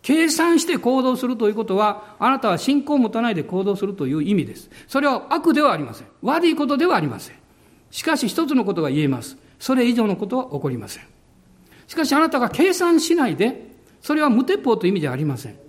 [0.00, 4.70] 計算して行動するということは、あなたは信仰を持たないで行動するという意味です。
[4.88, 6.06] それは悪ではありません。
[6.22, 7.36] 悪いことではありません。
[7.90, 9.36] しかし一つのことが言えます。
[9.58, 11.04] それ以上のことは起こりません。
[11.88, 13.66] しかしあなたが計算しないで、
[14.00, 15.60] それは無鉄砲という意味ではありません。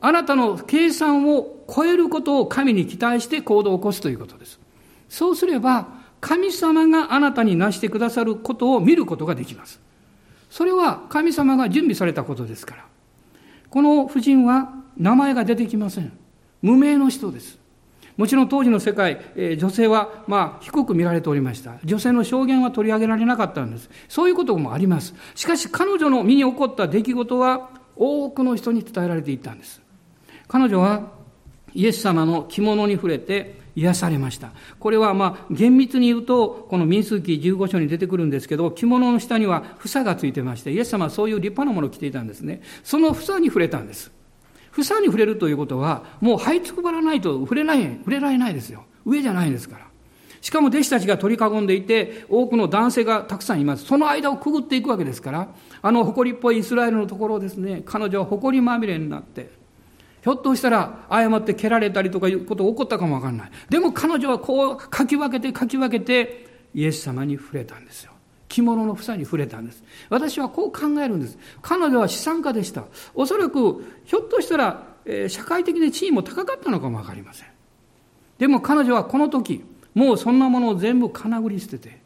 [0.00, 4.58] あなたの計算を超えることを神に期待して行動を起こすということです。
[5.08, 9.80] そうすれば、神様があなたに成してくださることを見ることができます。
[10.50, 12.84] それは神様が準備されたことですから。
[13.70, 16.12] この夫人は名前が出てきません。
[16.60, 17.58] 無名の人です。
[18.16, 21.78] もちろん当時の世界、え女性はまあ低く見られておりました。
[21.84, 23.88] 女性の証言は取り上げられなかったんです。
[24.08, 25.14] そういうこともあります。
[25.34, 29.80] しかし彼女の身に起こった出来事は多くの人に伝えられていったんです。
[30.48, 31.19] 彼女は
[31.74, 34.52] イエス様の着物に触れて癒されました。
[34.78, 42.62] これはまあ厳密に言うと、この民数記15章に出てくるんですけど、着物の下には房がついてまして、イエス様はそういう立派なものを着ていたんですね。
[42.82, 44.12] その房に触れたんです。
[44.72, 48.84] 房に触れるということは、もう這いつくばらないと触れない、触れられないですよ。
[49.04, 49.86] 上じゃないですから。
[50.40, 53.84] しかも弟子たちが取り囲んでいて、多くの男性がたくさんいます。
[53.84, 55.48] その間をくぐっていくわけですから、
[55.82, 59.59] あの誇りっぽいイスラエルのところですね、彼女は誇りまみれになって、
[60.22, 63.50] ひょっとしたら誤って蹴られたりとかいうことが起こったかもわかんない。
[63.68, 68.12] でも彼女はこうかき分けてかき分けてイエス様に触れたんですよ。
[68.48, 69.82] 着物の房に触れたんです。
[70.08, 71.38] 私はこう考えるんです。
[71.62, 72.84] 彼女は資産家でした。
[73.14, 74.86] おそらくひょっとしたら、
[75.28, 77.48] 社会的に地位も高かったのかもわかりません。
[78.38, 82.00] でも彼女はこの時、もうそんなものを全部かなぐり捨てて、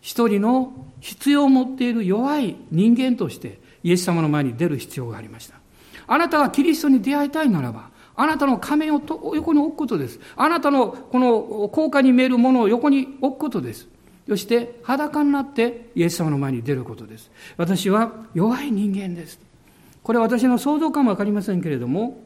[0.00, 5.56] 一人の必要を持っている弱い人間としてイエス様の前に出る必要がありました。
[6.06, 9.02] あなたがキリストに出会いたいならば、あなたの仮面を
[9.34, 10.18] 横に置くことです。
[10.36, 13.88] あなたのこの高価に見えるものを横に置くことです。
[14.28, 17.30] そして裸になってイエス様の前に出ることです。
[17.56, 19.38] 私は弱い人間です。
[20.02, 22.22] これは私の想像かもわかりませんけれども、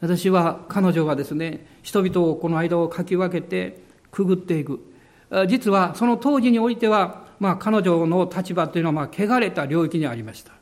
[0.00, 4.80] 私は彼女がですね、人々をこの間をかき分けてくぐっていく。
[5.48, 10.52] 実はその当時においては、まあ彼女の立場というのはまあ汚れた領域にありました。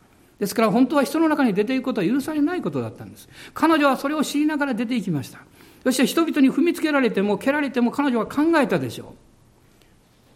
[0.42, 3.28] ですから本当は人の中に出ていくことは許されないことだったんです。
[3.54, 5.38] 彼女はそれを知りながら出ていきました。
[5.84, 9.14] そして人々に踏みつけられても蹴られても彼女は考えたでしょ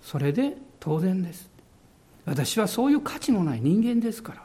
[0.03, 0.07] う。
[0.07, 1.51] それで当然です。
[2.25, 4.43] 私はそういう価値のない人間ですから。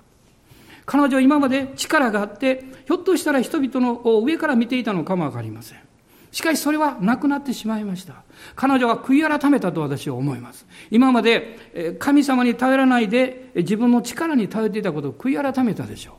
[0.87, 5.79] 彼女は今まで力があって、ひょっとしたら人々の上から見ていたのかもわかりません。
[6.31, 8.23] しかしそれはなくなってしまいました。
[8.55, 10.65] 彼女は悔い改めたと私は思います。
[10.89, 16.15] 今まで神様に頼らないで自分の力に頼っていたことを悔い改めたでしょう。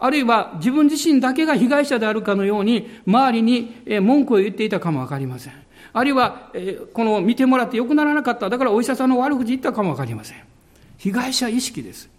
[0.00, 5.52] あるいは自分自身だけが被害者であるかのように周りに文句を言っていたかもわかりません。
[5.92, 6.52] あるいは
[6.92, 8.50] この見てもらって良くならなかった。
[8.50, 10.38] だからお医者さんの悪口言ったかもわかりません。
[10.98, 12.10] 被害者意識です。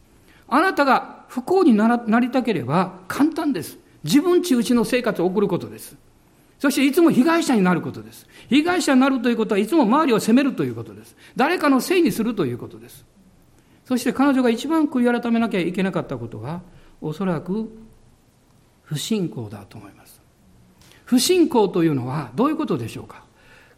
[0.47, 3.77] あなたが不幸になりたければ簡単です。
[4.03, 5.95] 自分中心の生活を送ることです。
[6.59, 8.27] そしていつも被害者になることです。
[8.49, 11.15] 被害者になるということはいつも周りを責めるということです。
[11.35, 13.05] 誰かのせいにするということです。
[13.85, 16.61] そして彼女が一番悔い改めなきゃいけなかったことは、
[17.01, 17.71] おそらく
[18.83, 20.21] 不信仰だと思います。
[21.05, 23.23] 不信仰というのはどういうことでしょうか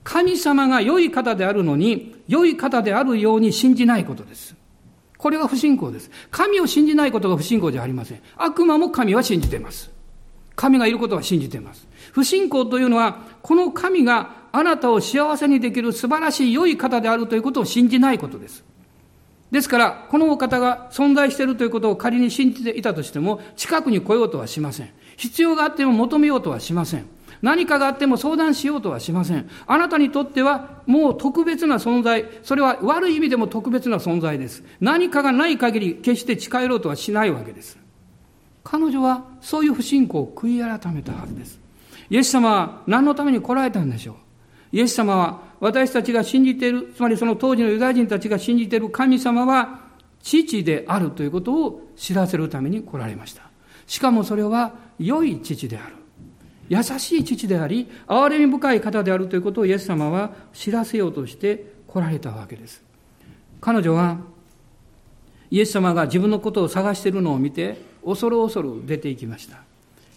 [0.04, 4.56] 神様が良い方であるのに、良い方であるように信じないことです。
[5.18, 6.10] これが不信仰です。
[6.32, 8.22] 神を信じないことが不信仰じゃありません。
[8.38, 9.92] 悪魔も神は信じています。
[10.62, 11.88] 神がいることは信じています。
[12.12, 18.64] 不信仰というのは、この神があなたを幸せにできる素晴らしい良い方であるということを信じないことです。
[19.50, 24.90] ですから、このお方が存在しているということを仮に信じていたとしても、近くに来ようとはしません。
[25.18, 27.08] 必要があっても求めようとはしません。
[27.42, 29.50] 何かがあっても相談しようとはしません。
[29.66, 34.64] あなたにとってはもう特別な存在、それは悪い意味でも特別な存在です。
[34.80, 37.81] 何かがない限り決して近寄ろうとはしないわけです。
[38.64, 41.60] 彼女はそういう不信仰を悔い改めたはずです。
[42.10, 44.16] イエス様は何のために来られたんでしょう？
[44.74, 49.82] イエス様は私たちが信じている、つまりその当時のユダヤ人たちが信じている神様は
[50.22, 53.44] 父であるということを知らせるために来られました。
[53.88, 55.96] しかもそれは良い父である。
[56.70, 62.82] 優しい父であり、憐れみ深い方であるということをイエス様は知らせようとして来られたわけです。
[63.60, 64.20] 彼女は
[65.50, 69.58] イエス様が自分のことを探しているのを見て、恐る恐る出て行きました。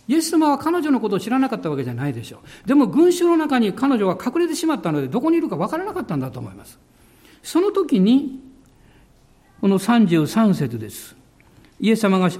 [0.07, 2.69] イエス様は彼女のことを知らなかったわけじゃないでしょう。
[2.69, 6.79] でも群衆の中に彼女は隠れてしまったので、どこにいるか分からなかったんだと思います。
[7.43, 8.41] その時に、
[9.61, 11.17] この33節です。
[11.81, 12.31] イエス様が、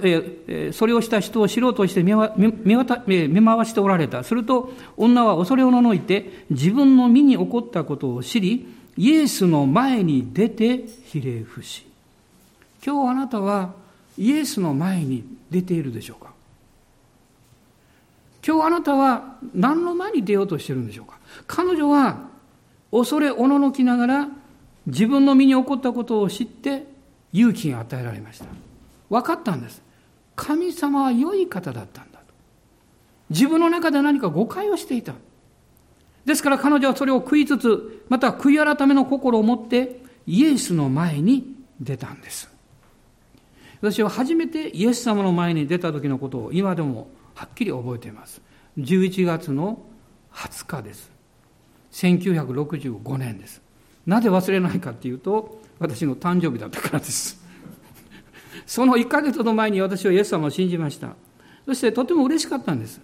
[0.47, 4.23] えそれをした人を知ろうとして見見回しておられた。
[4.23, 11.85] すると、女は恐れおののいて、自分の身に起こったことを知り、イエスの前に出てひれ伏し。
[12.85, 13.73] 今日あなたは
[14.17, 16.31] イエスの前に出ているでしょうか？
[18.45, 21.19] 今日あなたは何の前に出ようとしてるんでしょうか？
[21.47, 22.19] 彼女は
[22.91, 24.27] 恐れおののきながら
[24.85, 26.85] 自分の身に起こったことを知って
[27.33, 28.45] 勇気が与えられました。
[29.09, 29.81] 分かったんです。
[30.35, 32.25] 神様は良い方だったんだと。
[33.29, 35.13] 自分の中で何か誤解をしていた。
[36.25, 42.49] ですから彼女はそれを悔いつつまた悔い改めの心を持ってイエスの前に出たんです。
[43.81, 48.41] 私は初めてイエス様の前に出た時のことを今でもはっきり覚えています。
[48.77, 49.79] 11月の
[50.33, 51.11] 20日です。
[51.91, 53.61] 1965年です。
[54.05, 57.43] なぜ忘れないかっていうと私の誕生日だったからです。
[58.65, 61.15] その1ヶ月ほど前に私はイエス様を信じました。
[61.65, 63.01] そしてとても嬉しかったんです。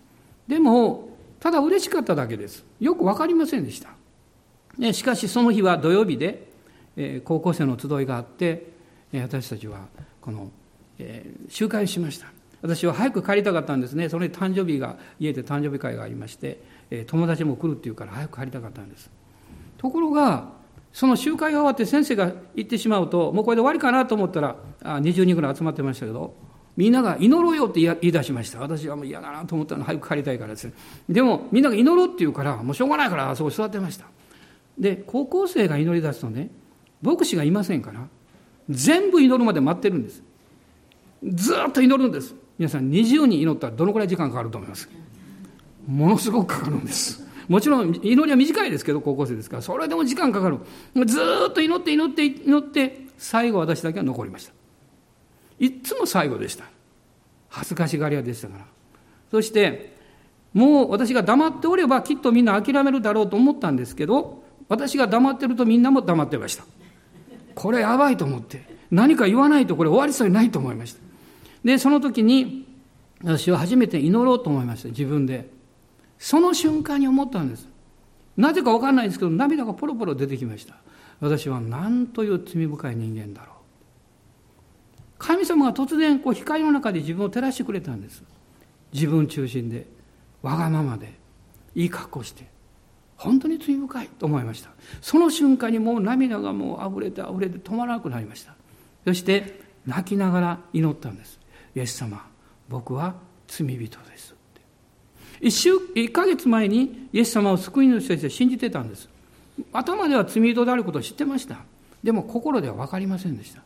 [0.47, 2.63] でもただ嬉しかっただけです。
[2.79, 3.89] よく分かりませんでした、
[4.93, 6.51] しかしその日は土曜日で、
[7.25, 8.71] 高校生の集いがあって、
[9.11, 9.87] 私たちは
[10.21, 10.51] この、
[11.49, 12.27] 集会をしました。
[12.61, 14.07] 私は早く帰りたかったんですね。
[14.09, 16.59] その日誕生日が家で誕生日会がありまして、
[17.07, 19.09] 友達も来るっていうから早く帰りたかったんです。
[19.77, 20.49] ところが
[20.93, 26.35] その集会が終わって先生が行ってしまうともうこれで終わりかなと思ったらあ20人ぐらい集まってましたけど
[26.75, 28.59] みんなが祈ろうよって言い出しました。
[28.59, 30.71] 私はもう嫌だなと思ったの早く帰りたいからです。
[31.09, 34.05] でもみんなが祈ろうって言うからもうしょうがないからあそこ座ってました。
[34.77, 36.49] で高校生が祈り出すとね
[37.01, 38.07] 牧師がいませんから
[38.69, 40.21] 全部祈るまで待ってるんです。
[41.23, 42.35] ずっと祈るんです。
[42.57, 44.89] 皆さん20人祈ったらどのくらい時間かかると思います？
[45.87, 47.25] ものすごくかかるんです。
[47.47, 50.59] もちろん祈りは短いですけど高校生ですからそれでも時間かかる。
[51.05, 54.53] ずっと祈って祈って祈って最後私だけは残りました。
[55.59, 56.65] いつも最後でした。
[57.49, 58.65] 恥ずかしがり屋でしたから。
[59.31, 59.97] そして
[60.53, 66.63] もう私が黙っておればきっとみんな諦めるだろうと思ったんですけど私が黙ってるとみんなも黙ってました。
[67.55, 71.00] これやばいと思って何か言わないとこれ終わりそうにないと思いました。
[71.63, 72.67] でその時に
[73.23, 75.61] 私は初めて祈ろうと思いました自分で。
[76.21, 77.67] その瞬間に思ったんです。
[78.37, 80.75] なぜか分かんないんですけど涙がポロポロ出てきました。
[81.19, 83.55] 私は何という罪深い人間だろう。
[85.17, 88.23] 神様が突然こう光の中で自分を照らしてくれたんです。
[88.93, 89.87] 自分中心で
[90.43, 91.17] わがままで
[91.73, 92.45] いい格好して
[93.15, 94.69] 本当に罪深いと思いました。
[95.01, 98.53] その瞬間にもう涙がもう溢れて溢れて止まらなくなりました。
[99.05, 101.40] そして泣きながら祈ったんです。
[101.75, 102.25] イエス様
[102.69, 103.15] 僕は
[103.47, 104.35] 罪人です
[105.41, 109.09] 一週一ヶ月前にイエス様を救い主として信じてたんです。
[109.73, 111.57] 頭では罪人であることを知ってました。
[112.03, 113.63] でも心では分かりませんでした。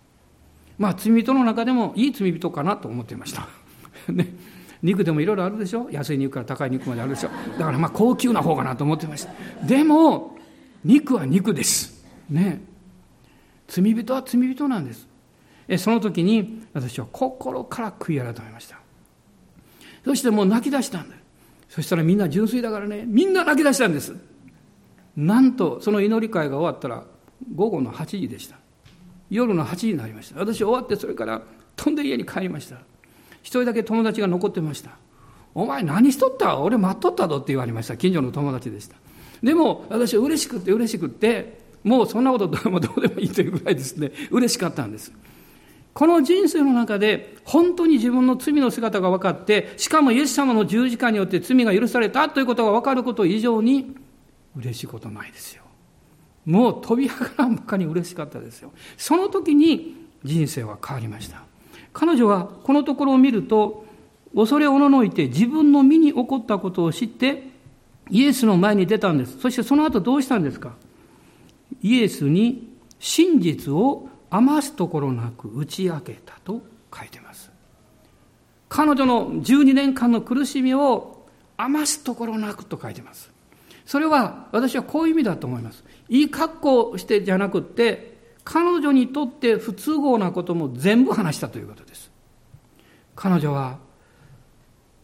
[0.77, 3.49] まあ罪人の中でもいい罪人かなと思っていました。
[4.09, 4.27] ね。
[4.81, 5.89] 肉でもいろいろあるでしょ？
[5.91, 7.29] 安い肉から高い肉まであるでしょ？
[7.59, 9.33] だからまあ高級な方かなと思ってました。
[9.67, 10.37] でも
[10.85, 12.05] 肉は肉です。
[12.29, 12.61] ね。
[13.67, 15.07] 罪人は罪人なんです。
[15.77, 18.79] その時に私は心から悔い改めました。
[20.03, 21.15] そしてもう泣き出したんだ
[21.67, 23.03] そしたらみんな純粋だからね。
[23.07, 24.15] みんな泣き出したんです。
[25.17, 27.03] なんとその祈り会が終わったら
[27.53, 28.57] 午後の8時でした。
[29.29, 30.39] 夜の8時になりました。
[30.39, 31.41] 私終わってそれから
[31.75, 32.77] 飛んで家に帰りました。
[33.41, 34.91] 一人だけ友達が残ってました。
[35.53, 36.59] お前何しとった？
[36.59, 37.97] 俺待っとったぞって言われました。
[37.97, 38.95] 近所の友達でした。
[39.41, 44.11] でも私は嬉しくって嬉しくってもうそんなことどうでもいいというぐらいですね。
[44.31, 45.11] 嬉しかったんです。
[45.95, 53.95] この人生の中で本当に自分の罪の姿が分かって、しかもイエス様の十字架によって罪が許されたということが分かること以上に
[54.57, 55.63] 嬉しいことないですよ。
[56.45, 58.73] もう飛び上がらんばかり嬉しかったですよ。
[58.97, 61.43] その時に人生は変わりました。
[61.93, 63.85] 彼女はこのところを見ると、
[64.35, 67.43] 恐れおののいて自分の身に起こったことを知って、
[68.09, 69.39] イエスの前に出たんです。
[69.39, 70.73] そしてその後どうしたんですか？
[71.81, 72.67] イエスに
[72.99, 76.61] 真実を余すところなく打ち明けたと
[76.93, 77.51] 書いてます。
[78.67, 83.31] 彼女の12年間の苦しみを余すところなくと書いてます。
[83.85, 85.83] それは私はこういう意味だと思います。
[86.09, 92.11] いい格好してじゃなくって、彼女にとって不都合なことも全部話したということです。
[93.15, 93.79] 彼女は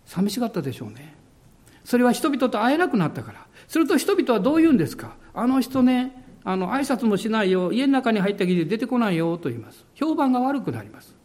[0.05, 1.15] 寂しかったでしょうね。
[1.85, 3.47] それは人々と会えなくなったから。
[3.67, 5.15] すると人々はどう言うんですか？
[5.33, 9.85] あの人ね、あの、挨拶もしないよ、家の中に入ったきり出てこないよと言います。
[9.95, 11.15] 評判が悪くなります。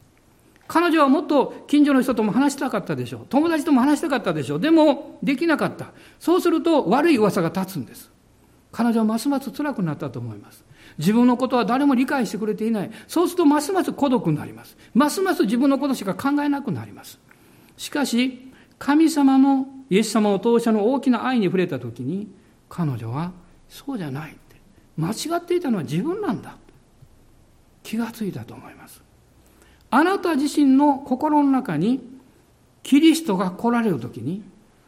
[0.68, 3.26] 彼女はもっと近所の人とも話したかったでしょう。
[3.28, 4.60] 友達とも話したかったでしょう。
[4.60, 5.92] でも、できなかった。
[6.18, 8.10] そうすると悪い噂が立つんです。
[8.72, 10.64] 彼女はますます辛くなったと思います。
[10.98, 12.90] 自分のことは誰も理解してくれていない。
[13.06, 14.76] そうするとますます孤独になります。
[14.92, 17.18] ますます自分のことしか考えなくなります。
[17.76, 22.28] しかし、神様のイエス様を当社の大きな愛に触れたときに、
[22.68, 23.32] 彼女は
[23.68, 24.36] そうじゃない。
[24.96, 26.56] 間違っていたのは自分なんだ。
[27.82, 29.02] 気がついたと思います。
[29.90, 32.00] あなた自身の心の中に
[32.82, 34.42] キリストが来られるときに、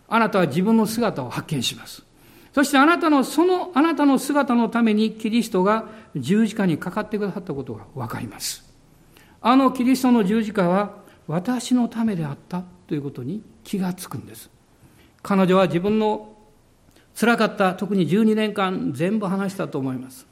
[0.08, 2.02] あなたは自分の姿を発見します。
[2.52, 5.86] そしてあなたの、そのあなたの姿のためにキリストが
[6.16, 8.64] 十字架にかかってくださったことがわかります。
[9.40, 10.96] あのキリストの十字架は
[11.28, 14.50] 私のためであったということに気がつくんです。
[15.22, 16.37] 彼女は自分の
[17.18, 20.24] 辛かった特に12年間全部話したと思います。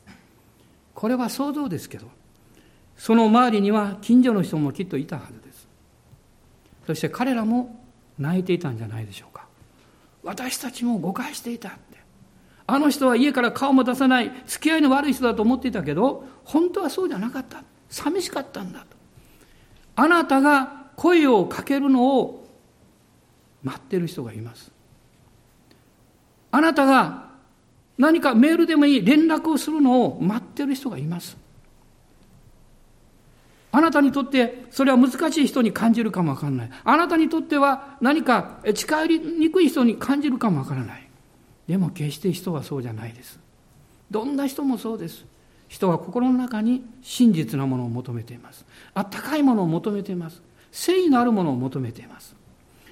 [0.95, 2.07] これは想像ですけど、
[2.97, 5.69] その周りには近所の人もきっといたはずです。
[6.87, 7.85] そして彼らも
[8.21, 9.49] 泣いていたんじゃないでしょうか。
[10.23, 11.99] 私たちも誤解していたって。
[12.69, 17.65] あの人は家から顔も出さない、付き合いの悪い人だと思っていたけど、本当はそうじゃなかった。
[17.91, 18.87] 寂しかったんだと。
[19.97, 22.49] あなたが声をかけるのを
[23.65, 24.76] 待ってる人がいます。
[26.57, 27.27] あなたが
[27.99, 31.37] 何かメールでもいい連絡をするのを待ってる人がいます。
[33.73, 36.71] あなたにとってそれは難しい人に感じるかもわからない。
[36.83, 41.07] あなたにとっては何か近寄りにくい人に感じるかもわからない。
[41.69, 43.39] でも決して人はそうじゃないです。
[44.11, 45.27] どんな人もそうです。
[45.69, 48.65] 人は心の中に真実なものを求めています。
[48.95, 50.41] あったかいものを求めています。
[50.73, 52.35] 誠意のあるものを求めています。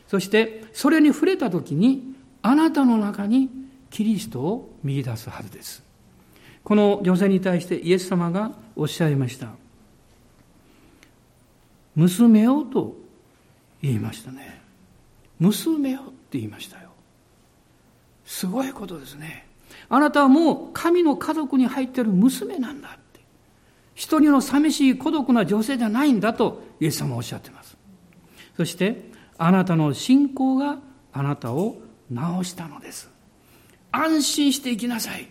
[0.06, 2.13] そしてそれに触れた時に
[2.46, 3.48] あなたの中に
[3.88, 5.82] キリストを見出すはずです。
[6.62, 9.48] この女性に対してイエス様がおっしゃいました。
[11.96, 12.96] 娘をと
[13.80, 14.60] 言いましたね。
[15.40, 16.90] 娘をって言いましたよ。
[18.26, 19.46] すごいことですね。
[19.88, 23.20] あなたはもう神の家族に入っている娘なんだって。
[23.94, 27.74] 一人の寂しい孤独な女性じゃないんだとイエス様はおっしゃってます。
[28.58, 30.76] そしてあなたの信仰が
[31.14, 31.78] あなたを
[32.10, 33.10] 治したのです。
[33.92, 35.28] 安心して生きなさい。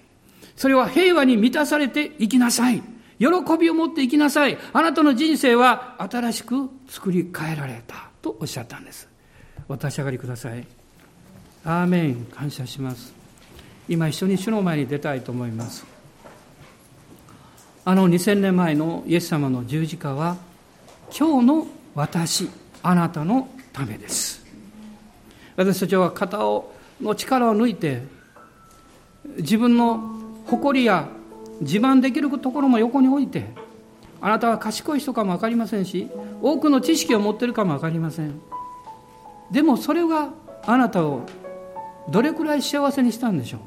[0.55, 2.81] それは平和に満たされて生きなさい。
[3.19, 3.27] 喜
[3.59, 4.57] びを持って生きなさい。
[4.73, 8.09] あなたの人生は新しく作り変えられた。
[8.21, 9.07] とおっしゃったんです。
[9.67, 10.65] お立ち上がりください。
[11.65, 12.25] アーメン。
[12.25, 13.13] 感謝します。
[13.89, 15.85] 今一緒に主の前に出たいと思います。
[17.85, 20.37] あの2000年前のイエス様の十字架は、
[21.17, 22.49] 今日の私、
[22.81, 24.42] あなたのためです。
[25.55, 28.03] 私たちは肩をの力を抜いて、
[29.37, 31.07] 自分の誇りや
[31.61, 33.45] 自慢できるところも横に置いて
[34.19, 36.09] あなたは賢い人かも分かりませんし
[36.41, 38.39] 多くの知識を持っているかも分かりません。
[39.51, 40.29] でもそれが
[40.65, 41.21] あなたを
[42.09, 43.61] どれくらい幸せにしたんでしょう。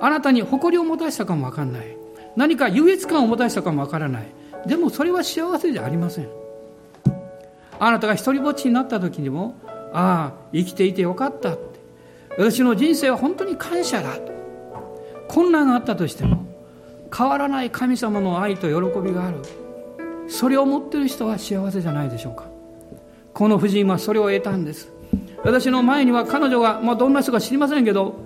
[0.00, 1.96] あなたに誇りを持たせたかも分かんない。
[2.36, 4.28] 何か優越感を持たせたかも分からない。
[4.66, 6.28] でもそれは幸せじゃありません。
[7.78, 9.54] あなたが一りぼっちになった時にも
[9.92, 11.78] ああ生きていてよかったって。
[12.36, 14.32] 私の人生は本当に感謝だと。
[15.28, 16.46] 困難があったとしても
[17.14, 19.38] 変わらない神様の愛と喜びがある。
[20.28, 22.44] それを持っている人は幸せじゃないでしょうか。
[23.34, 24.90] この夫人はそれを得たんです。
[25.44, 28.16] 私の前には彼女が、まあ、どんな人か知りませんけど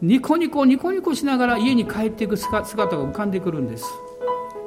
[0.00, 3.84] ニコニコニコニコしながら家に帰っていく姿が浮かんでくるんです。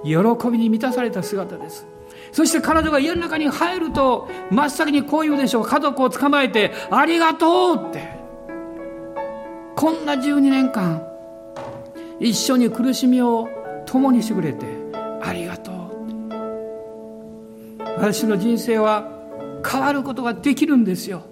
[0.03, 0.17] 喜
[0.49, 1.85] びに満たされた姿です。
[2.31, 5.65] そして彼女が家の中に入ると真っ先にこう言うでしょう。
[5.65, 8.17] 家族を捕まえてありがとうって。
[9.77, 11.07] こんな12年間
[12.19, 13.47] 一緒に苦しみを
[13.85, 14.65] 共にしてくれて
[15.21, 15.75] ありがとう
[17.97, 19.07] 私の人生は
[19.63, 21.23] 変わることができるんですよ。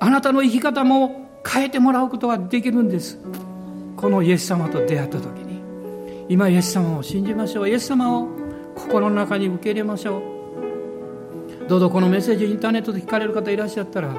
[0.00, 3.18] あなたの生き方も変えてもらうことができるんです。
[3.96, 5.60] このイエス様と出会った時に。
[6.28, 7.68] 今イエス様を信じましょう。
[7.68, 8.28] イエス様を
[8.78, 11.68] 心の中に受け入れましょう。
[11.68, 14.14] どうぞこのメッセージインターネットで聞かれる方いらっしゃったら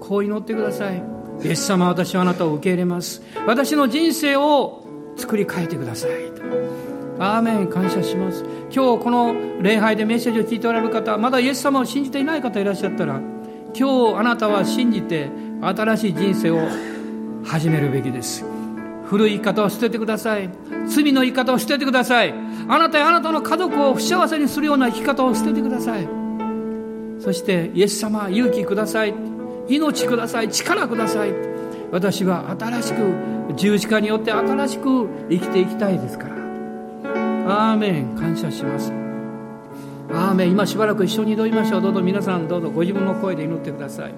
[0.00, 1.02] こう祈ってください。
[1.42, 3.22] イエス様私はあなたを受け入れます。
[3.46, 4.84] 私の人生を
[5.16, 6.10] 作り変えてください。
[7.18, 7.68] アーメン。
[7.68, 8.44] 感謝します。
[8.74, 13.20] 今日この礼拝でメッセージを聞いておられる方まだイエス様を信じていない方いらっしゃったら
[13.76, 15.30] 今日あなたは信じて
[15.60, 16.68] 新しい人生を
[17.44, 18.44] 始めるべきです。
[19.06, 20.48] 古い生き方を捨ててください。
[20.88, 22.34] 罪の生き方を捨ててください。
[22.66, 26.08] あなたやあなたの家族を不幸せにするような生き方を捨ててください。
[27.20, 29.14] そしてイエス様勇気ください。
[29.68, 30.48] 命ください。
[30.48, 31.32] 力ください。
[31.90, 36.34] 私は新しく十字架によって新しく生きていきたいですから。
[37.72, 38.16] アーメン。
[38.16, 38.92] 感謝します。
[40.10, 40.50] アーメン。
[40.50, 41.80] 今しばらく一緒に祈りましょう。
[41.82, 42.70] どうぞ皆さんどうぞ。
[42.70, 44.14] ご自分の声で祈ってください。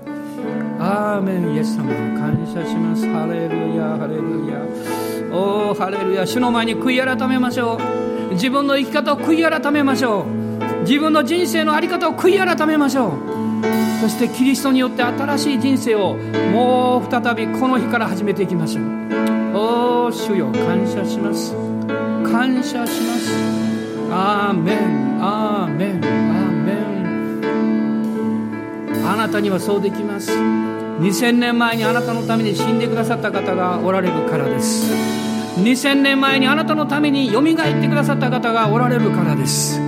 [0.78, 1.54] アーメン。
[1.54, 3.06] イエス様感謝します。
[3.08, 5.36] ハレルヤハレルヤ。
[5.36, 6.26] おおハレルヤ。
[6.26, 7.95] 主の前に悔い改めましょう。
[8.32, 10.26] 自分の生き方を悔い改めましょう。
[10.82, 13.12] 自分の人生の在り方を悔い改めましょう。
[14.00, 16.14] そしてキリストによって新しい人生を
[16.52, 18.84] もう再びこの日から始めていきましょう。
[19.56, 21.54] おお主よ感謝します。
[22.30, 23.32] 感謝します。
[24.10, 25.18] アーメン。
[25.20, 25.96] アーメン。
[25.96, 26.72] アーメ
[29.02, 29.06] ン。
[29.08, 30.30] あなたにはそうできます。
[31.00, 34.92] 2000年前にあなたのために死んでくださった方がおられるからです。
[35.56, 39.80] 2000年前にあなたのためによみがえってくださった方がおられるからです。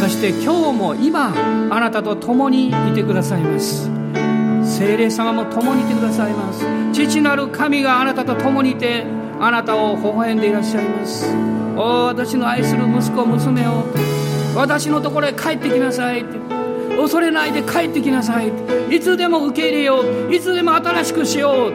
[0.00, 1.32] そして今日も今
[1.70, 3.90] あなたと共にいてくださいます。
[4.62, 6.64] 精霊様も共にいてくださいます。
[6.92, 9.04] 父なる神があなたと共にいて
[9.40, 11.26] あなたを微笑んでいらっしゃいます。
[11.76, 13.84] お私の愛する息子娘を
[14.54, 16.24] 私のところへ帰ってきなさい
[16.98, 18.52] 恐れないで帰ってきなさい
[18.90, 20.34] いつでも受け入れよう。
[20.34, 21.72] いつでも新しくしよう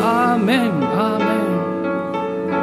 [0.00, 1.47] アーメンアーメン。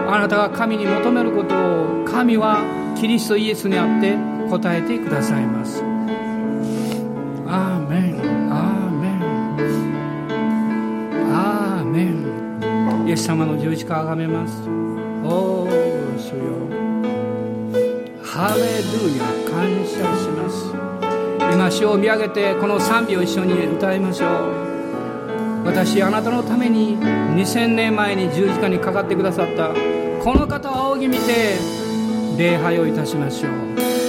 [0.08, 2.60] あなたが神に求めることを神は
[2.96, 4.16] キリストイエスにあって
[4.50, 5.84] 答えてくださいます。
[7.48, 8.52] アーメン。
[8.52, 9.22] アーメン。
[11.34, 13.08] アーメン。
[13.08, 14.70] イエス様の十字架をあがめます。
[15.24, 15.68] おお
[16.18, 16.44] 主よ。
[18.24, 19.26] ハレルヤ。
[19.50, 20.74] 感謝します。
[21.54, 25.66] 今主を見上げてこの賛美を一緒に歌いましょう。
[25.66, 29.95] 私あなたのために2000年前に十字架にかかってくださった。
[30.26, 31.56] この方を仰ぎ見て
[32.36, 34.05] 礼拝をいたしましょう。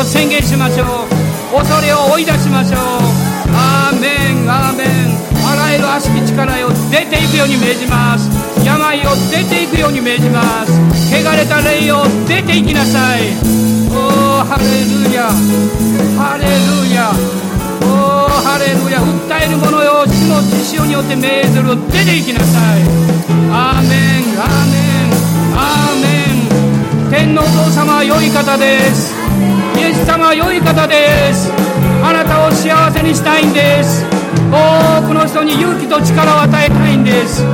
[0.00, 1.04] を宣言しましょ
[1.52, 1.60] う。
[1.60, 2.80] 恐れを追い出しましょう。
[3.52, 4.88] アーメンアーメン。
[5.44, 8.30] あらゆる悪しき力を出ていくように命じます。
[8.64, 10.72] 病を出ていくように命じます。
[11.12, 13.36] 汚れた霊を出ていきなさい。
[13.92, 15.28] おおハレルヤ。
[16.16, 17.12] ハレルヤ。
[17.84, 19.00] おおハレルヤ。
[19.04, 22.80] 訴える者よ死の血潮によって命ずる出ていきなさい。
[23.52, 25.12] アーメンアーメン
[25.52, 26.08] アーメ
[27.04, 27.10] ン。
[27.10, 29.19] 天皇お父様は良い方です。
[30.10, 31.52] 様は良い方です。
[32.02, 34.04] あなたを幸せにしたいんです。
[34.50, 37.46] 多くの人に勇気と力を与えたいんです。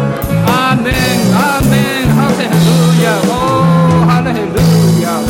[0.49, 2.17] アーメンアーメン。
[2.17, 2.57] ハレル
[3.05, 4.41] ヤおハレル
[5.05, 5.21] ヤ。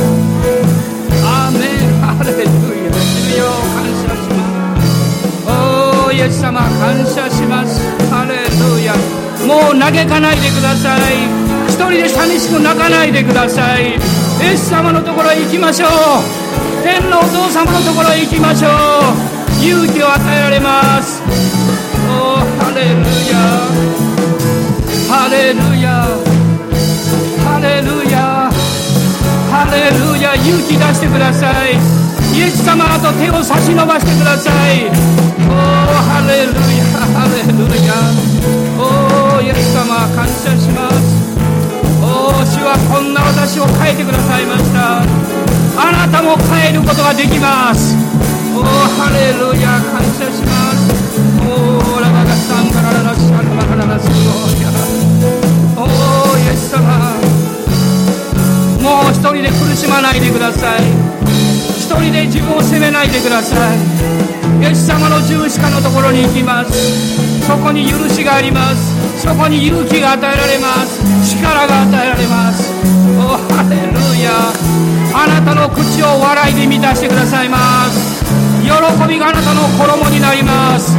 [1.26, 2.94] アーメンハレルヤ。
[2.94, 4.46] 主よ感謝しま
[4.78, 5.50] す。
[5.50, 7.82] おイエス様感謝します。
[8.06, 8.94] ハレルヤ。
[9.42, 11.26] もう嘆かないでください。
[11.66, 13.98] 一人で寂しく泣かないでください。
[13.98, 13.98] イ
[14.46, 16.45] エス様のところへ行きましょう。
[16.86, 18.70] 天のお父様のところへ行きましょう。
[19.58, 21.20] 勇気を与えられます。
[22.06, 23.34] おハレルヤ。
[25.10, 26.06] ハレルヤ。
[27.42, 28.46] ハレルヤ。
[29.50, 30.36] ハレルヤ。
[30.36, 31.74] 勇気出してください。
[32.38, 34.86] イエス様と手を差し伸ばしてください。
[34.86, 35.58] お
[36.06, 36.86] ハレルヤ。
[37.18, 37.98] ハレルヤ。
[38.78, 41.26] おイエス様感謝します。
[41.98, 44.65] お主はこんな私を変えてくださいまし
[46.08, 47.94] たも変えることができます。
[48.54, 50.90] おーハレルヤ感謝します。
[51.44, 54.72] おーラバガサンカラララシャラバカララスゴーヤ
[55.76, 55.84] お
[56.38, 56.80] イエス様。
[58.82, 60.82] もう一人で苦しまないでください。
[61.76, 63.78] 一人で自分を責めないでください。
[64.62, 67.46] イエス様の十字架のところに行きます。
[67.46, 69.20] そこに許しがあります。
[69.20, 71.02] そこに勇気が与えられます。
[71.36, 72.72] 力が与えられます。
[73.18, 73.92] おハレル
[74.22, 74.95] ヤ。
[75.16, 78.22] あなたの口を笑いで満たしてくださいます。
[78.62, 78.68] 喜
[79.08, 80.94] びがあなたの衣になります。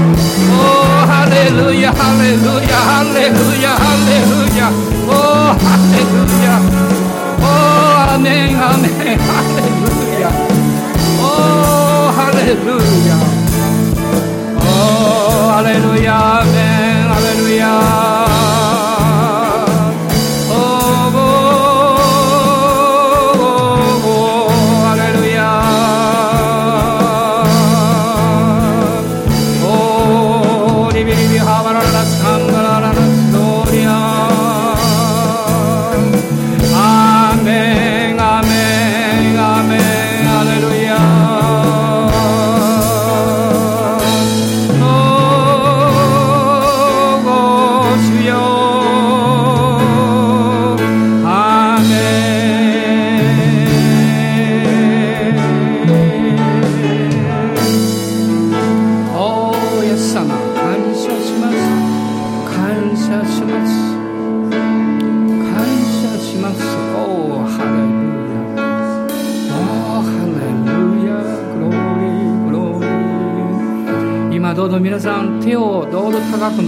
[0.50, 4.72] おハレルヤハレルヤハレルヤハレルヤ
[5.06, 5.14] お
[5.54, 5.62] ハ
[5.94, 6.58] レルヤ
[7.40, 7.46] お
[8.14, 9.86] アメンアメンハレル
[10.20, 10.26] ヤ
[11.20, 11.22] お
[12.12, 12.66] ハレル
[13.06, 13.10] ヤ
[14.56, 14.60] お
[15.52, 16.08] ハレルヤ
[16.42, 16.50] アメ
[17.04, 18.17] ンハレルヤ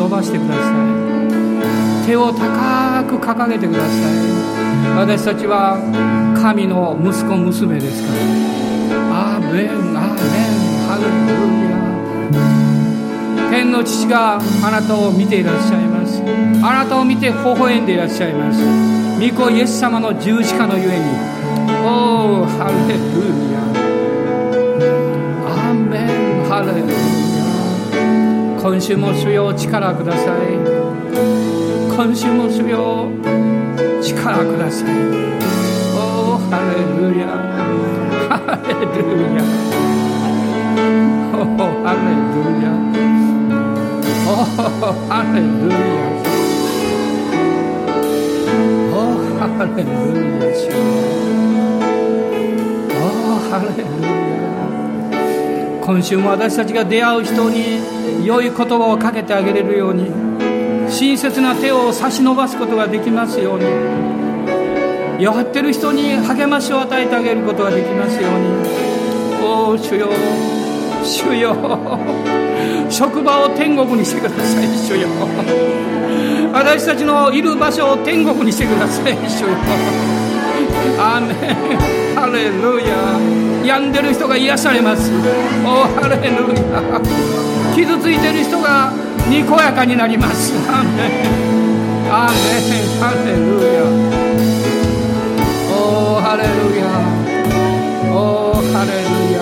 [0.09, 0.59] 伸ばしてくださ
[2.03, 3.89] い手を高く掲げてください
[4.97, 5.77] 私たちは
[6.41, 8.15] 神の息子娘ですから。
[9.35, 10.57] アーメンアーメン
[10.87, 11.11] ハレル
[11.69, 11.77] ヤ。
[13.51, 16.23] 天の父があなたを見ていらっしゃいます。
[16.65, 18.59] あなたを見て微笑んでいらっしゃいます。
[19.19, 21.05] 御子イエス様の十字架のゆえに。
[21.85, 22.99] おおハレル
[23.53, 23.59] ヤ。
[25.45, 27.18] アーメンハレルヤ。
[28.61, 30.49] 今週も主よ力ください。
[31.95, 33.09] 今週も主よ
[34.01, 34.89] 力ください。
[35.95, 35.97] お
[36.33, 37.27] おハレルヤ。
[38.27, 38.35] ハ
[38.67, 39.39] レルヤ。
[41.33, 42.67] おおハレルヤ。
[44.27, 45.75] おおハレルヤ。
[48.91, 49.87] おおハレル
[50.37, 50.51] ヤ。
[50.53, 50.75] 主よ
[52.91, 53.01] お
[53.31, 54.11] おハレルヤ。
[55.81, 60.11] 今週も私たちが出会う人に良い言葉をかけてあげれるように
[60.89, 63.65] 親切な手を差し伸ばすことができますように
[65.23, 68.79] 弱ってる人に励ましを与えてあげることができますように。
[69.43, 70.09] おお主よ
[71.03, 71.55] 主よ
[72.89, 75.07] 職場を天国にしてください主よ。
[76.53, 79.47] 私たちのいる場所を天国にしてください主よ。
[80.97, 83.75] アーメンハレルヤ。
[83.77, 85.11] 病んでる人が癒されます。
[85.65, 87.38] おハレルヤ。
[87.79, 88.91] 傷ついてる人が
[89.29, 90.53] にこやかになります。
[90.67, 91.39] アーメン。
[92.11, 93.83] アーメンハレルヤ。
[95.71, 96.83] おーハレルヤ。
[98.11, 99.39] おーハレルヤ。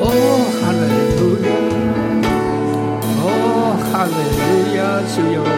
[0.00, 1.48] おーハレルヤ。
[3.22, 4.10] おーハレ
[4.64, 4.82] ルヤ。
[5.06, 5.57] 主よ。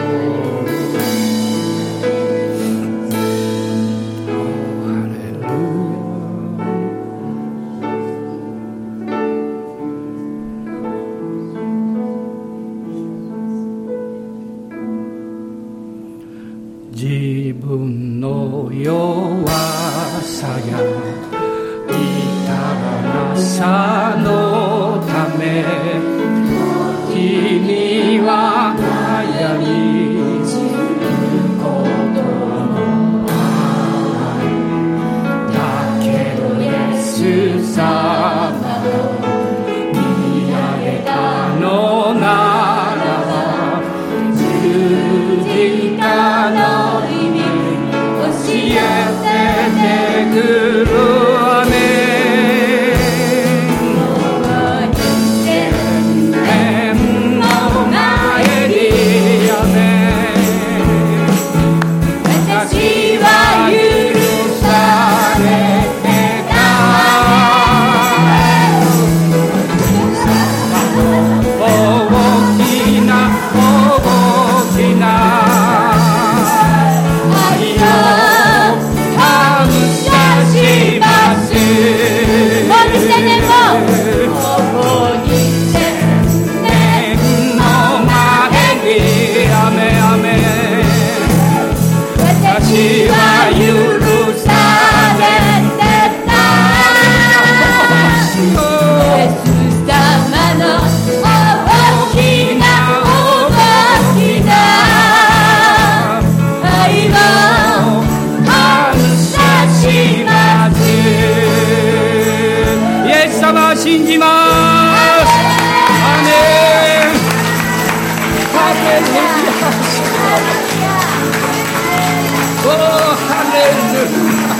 [122.71, 124.07] Oh, hallelujah.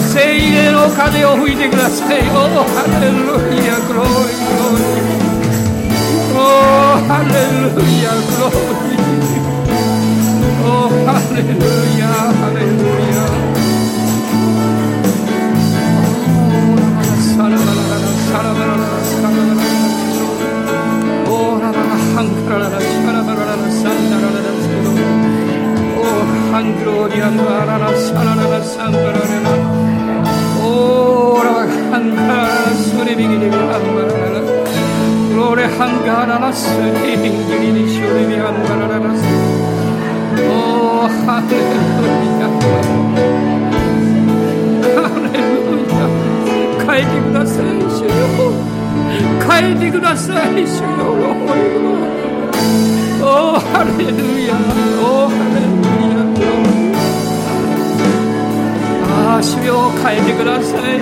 [0.10, 0.18] 聖
[0.52, 2.34] 霊の風を吹いてくださいお
[2.66, 3.22] ハレル
[3.66, 3.94] ヤこ
[4.26, 4.82] ひこに
[6.34, 6.36] お
[7.06, 7.30] ハレ
[7.70, 9.46] ルヤこひこ
[10.66, 11.54] おハレル
[12.00, 12.02] ヤ
[26.64, 29.20] ンクローリアンバララサラララサンバラレラ
[30.64, 31.52] オーラ
[31.90, 33.52] ハンガラスレビギリビアン
[33.96, 34.48] バララグ
[35.36, 37.36] ローレハンガララスレビギ
[37.68, 39.00] リビシュレビアンバララ
[40.38, 41.56] オーハレル
[42.38, 42.46] ヤ
[45.02, 45.92] ハレルヤ
[46.86, 48.12] 変えてください主よ
[49.50, 50.88] 変えてください主よ
[53.24, 54.12] おーハレル
[54.46, 54.54] ヤ
[55.02, 55.91] おーハレルヤ
[59.40, 61.00] 主よ変えてください。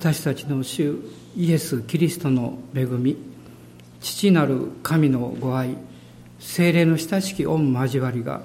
[0.03, 0.97] 私たちの主
[1.37, 3.17] イエス・キリストの恵み
[4.01, 5.77] 父なる神のご愛
[6.41, 8.43] 精霊の親しき御交わりが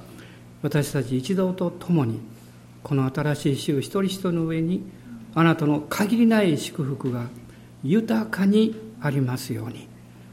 [0.62, 2.20] 私たち一同と共に
[2.84, 4.84] この新しい週一人一人の上に
[5.34, 7.26] あなたの限りない祝福が
[7.84, 9.88] 豊かにありますように。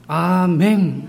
[0.06, 1.08] アーメン